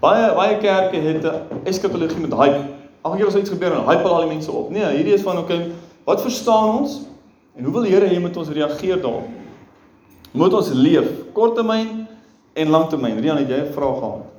[0.02, 2.62] Baie baie kerke het 'n eskatologie met hype.
[3.04, 4.72] Elke keer as iets gebeur, dan hype al die mense op.
[4.72, 5.72] Nee, hierdie is van okay,
[6.06, 7.02] wat verstaan ons
[7.56, 9.35] en hoe wil die Here hê moet ons reageer daarop?
[10.36, 12.08] Moet ons leef korttermyn
[12.54, 13.20] en langtermyn?
[13.24, 14.36] Rian, het jy 'n vraag gehad?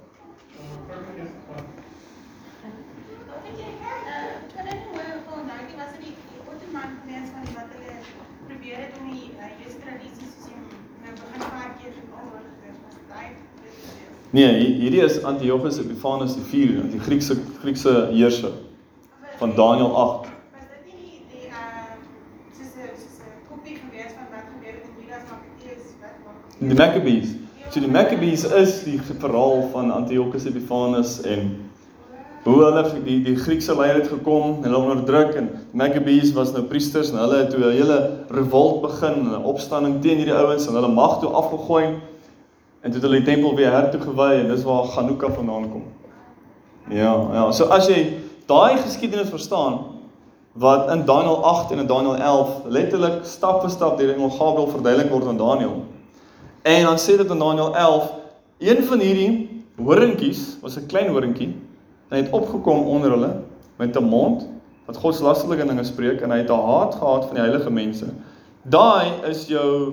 [14.36, 18.53] Nee, hierdie is Antiochus Epiphanes 4, die Griekse Griekse heerser
[19.38, 20.26] van Daniël 8.
[20.53, 21.94] Was dit nie die die uh
[22.57, 26.56] soos 'n soos 'n kopie gewees van wat gebeur het in Judas Maccabeus wat maak?
[26.69, 27.29] Die Maccabees.
[27.71, 31.53] So die Maccabees is die verhaal van Antiochus Epiphanes en
[32.43, 37.12] hoe hulle die die Griekse leier het gekom hulle onderdruk en Maccabees was nou priesters
[37.12, 37.99] en hulle het toe 'n hele
[38.35, 41.85] revolt begin, 'n opstanding teen hierdie ouens en hulle mag toe afgegooi
[42.83, 45.85] en toe het hulle die tempel weer hertoegewy en dis waar Hanukkah vandaan kom.
[46.89, 47.51] Ja, ja.
[47.53, 49.79] So as jy daai geskiedenis verstaan
[50.53, 54.69] wat in Daniël 8 en in Daniël 11 letterlik stap vir stap deur engel Gabriël
[54.69, 55.83] verduidelik word aan Daniël.
[56.67, 58.11] En dan sê dit in Daniël 11,
[58.59, 61.55] een van hierdie horentjies was 'n klein horentjie
[62.09, 63.33] Hy het opgekom onder hulle
[63.77, 64.49] met 'n mond
[64.87, 68.07] wat godslasterlike dinge spreek en hy het 'n haat gehad van die heilige mense.
[68.62, 69.93] Daai is jou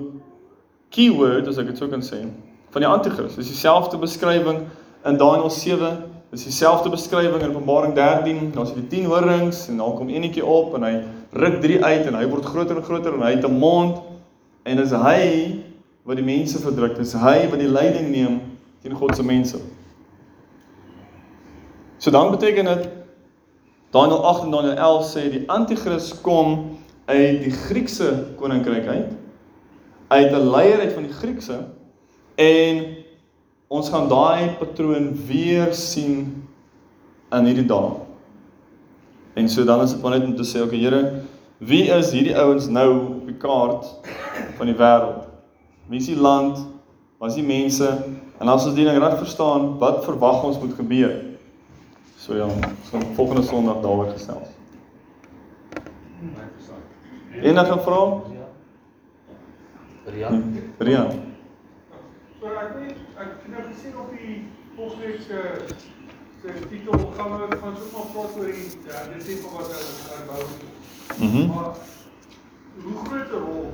[0.88, 2.26] keyword as ek dit sou kan sê
[2.70, 3.34] van die anti-kris.
[3.34, 4.60] Dis dieselfde beskrywing
[5.04, 8.52] in Daniël 7, dis dieselfde beskrywing in Openbaring 13.
[8.52, 11.02] Daar's die 10 horings en dan kom eenetjie op en hy
[11.32, 13.98] ruk drie uit en hy word groter en groter en hy het 'n mond
[14.64, 15.24] En dis hy
[16.04, 16.98] wat die mense verdruk.
[17.00, 18.40] Dis hy wat die leiding neem
[18.84, 19.60] teen God se mense.
[21.98, 22.88] So dan beteken dit
[23.94, 26.76] Daniël 8 en Daniël 11 sê die anti-kris kom
[27.08, 29.12] uit die Griekse koninkryk uit.
[30.08, 31.58] Uit 'n leier uit van die Griekse
[32.34, 32.84] en
[33.68, 36.44] ons gaan daai patroon weer sien
[37.32, 37.94] in hierdie dae.
[39.34, 41.22] En so dan is dit maar net om te sê, okay Here,
[41.58, 43.86] wie is hierdie ouens nou op die kaart
[44.58, 45.33] van die wêreld?
[45.88, 46.66] Wie is die land?
[47.18, 48.04] Wat is die mense?
[48.38, 51.12] En as ons die ding reg verstaan, wat verwag ons moet gebeur?
[52.16, 54.48] So ja, ons gaan volgende Sondag daaroor gesels.
[57.42, 58.20] Enige vrae?
[60.04, 60.42] Rian,
[60.78, 61.12] Rian.
[62.40, 64.34] So ek weet ek het nou gesien op die
[64.76, 65.40] volgende se
[66.42, 69.92] se titel gaan we gaan so maar praat oor die ja, die tipe wat hulle
[70.10, 70.44] herbou.
[71.18, 71.46] Mhm.
[71.54, 71.70] Maar
[72.84, 73.72] hoe groot 'n rol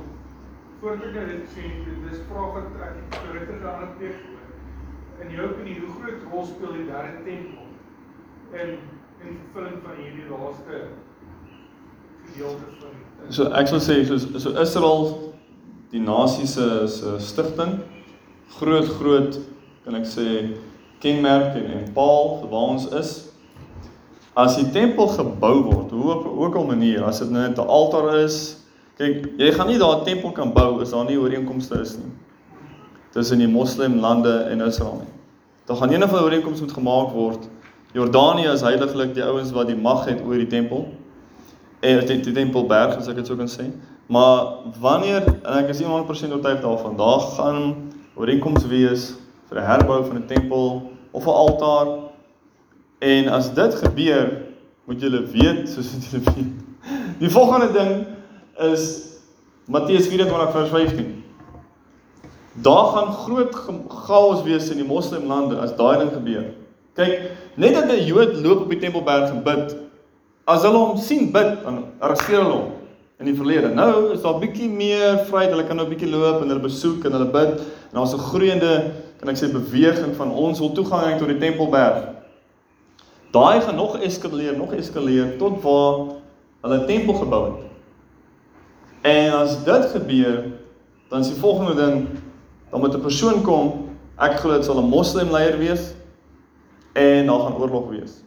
[0.81, 1.73] voordat nou dit sien,
[2.09, 4.23] dis vraag wat ek regtig aan ander plek
[5.21, 7.67] in jou opinie hoe groot rol speel die derde tempel
[8.63, 8.71] in
[9.21, 10.79] in vervulling van hierdie laaste
[12.25, 12.95] gedeelte van
[13.29, 15.05] So ek sal sê so so Israel
[15.91, 17.77] die nasie se se stigting
[18.57, 19.37] groot groot
[19.85, 20.25] kan ek sê
[21.03, 23.11] kenmerk en, en paal waar ons is.
[24.33, 28.15] As die tempel gebou word, hoe op ook al manier, as dit net 'n altaar
[28.23, 28.60] is,
[29.01, 32.11] kyk, jy gaan nie daar 'n tempel kan bou as daar nie ooreenkomste is nie.
[33.11, 35.13] Tussen die moslim lande en Israel nie.
[35.65, 37.49] Daar gaan enige ooreenkoms moet gemaak word.
[37.93, 40.87] Jordanië is heiliglik die ouens wat die mag het oor die tempel.
[41.81, 43.71] En die, die tempelberg as ek dit sou kan sê.
[44.07, 44.47] Maar
[44.79, 47.75] wanneer en ek is nie 100% oortuig daarvan, daar gaan
[48.15, 49.13] ooreenkomste wees
[49.49, 51.87] vir 'n herbou van 'n tempel of 'n altaar.
[52.99, 54.41] En as dit gebeur,
[54.85, 56.59] moet julle weet, soos wat julle weet.
[57.23, 58.05] Die volgende ding
[58.59, 59.07] is
[59.65, 61.23] Matteus 24 vers 15.
[62.53, 63.55] Daar gaan groot
[63.87, 66.49] chaos wees in die moslimlande as daai ding gebeur.
[66.99, 69.75] Kyk, net dat 'n Jood loop op die Tempelberg en bid,
[70.43, 72.71] as hulle hom sien bid, dan arresteer hulle hom
[73.19, 73.69] in die verlede.
[73.73, 77.11] Nou is daar bietjie meer vryheid, hulle kan nou bietjie loop en hulle besoek en
[77.11, 81.17] hulle bid en daar's 'n groeiende, kan ek sê, beweging van ons wil toegang hê
[81.19, 82.03] tot die Tempelberg.
[83.31, 86.19] Daai gaan nog eskaleer, nog eskaleer tot waar
[86.61, 87.70] hulle 'n tempel gebou het.
[89.01, 90.43] En as dit gebeur,
[91.09, 92.07] dan is die volgende ding,
[92.69, 95.93] dan moet 'n persoon kom, ek glo dit sal 'n moslim leier wees
[96.93, 98.23] en daar gaan oorlog wees.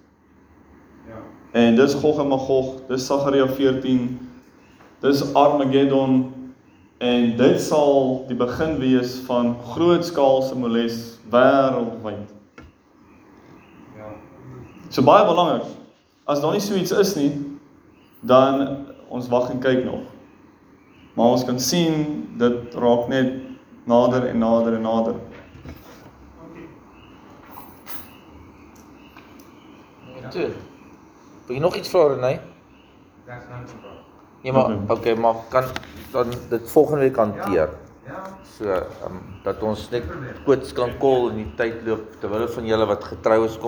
[1.07, 1.21] Ja.
[1.53, 4.31] En dis Gog en Magog, dis Sagaria 14.
[5.01, 6.33] Dis Armageddon
[6.99, 12.33] en dit sal die begin wees van grootskaalse moles wêreldwyd.
[13.97, 14.09] Ja.
[14.89, 15.69] So baie belangrik.
[16.25, 17.59] As daar nie so iets is nie,
[18.21, 20.14] dan ons wag en kyk nog.
[21.15, 23.35] Maar ons kan sien dit raak net
[23.85, 25.15] nader en nader en nader.
[30.17, 30.31] Okay.
[30.31, 30.51] toe.
[31.47, 32.41] Wil jy nog iets vra Renay?
[33.27, 34.03] Daar's nou te praat.
[34.43, 34.97] Nee, maar Okay.
[34.97, 35.65] okay, maar kan
[36.11, 37.69] dan dit volgende week hanteer.
[38.07, 38.23] Ja,
[38.55, 40.05] So, ehm um, dat ons net
[40.45, 43.63] quotes kan call in die tyd loop terwyl van julle wat getrou is kom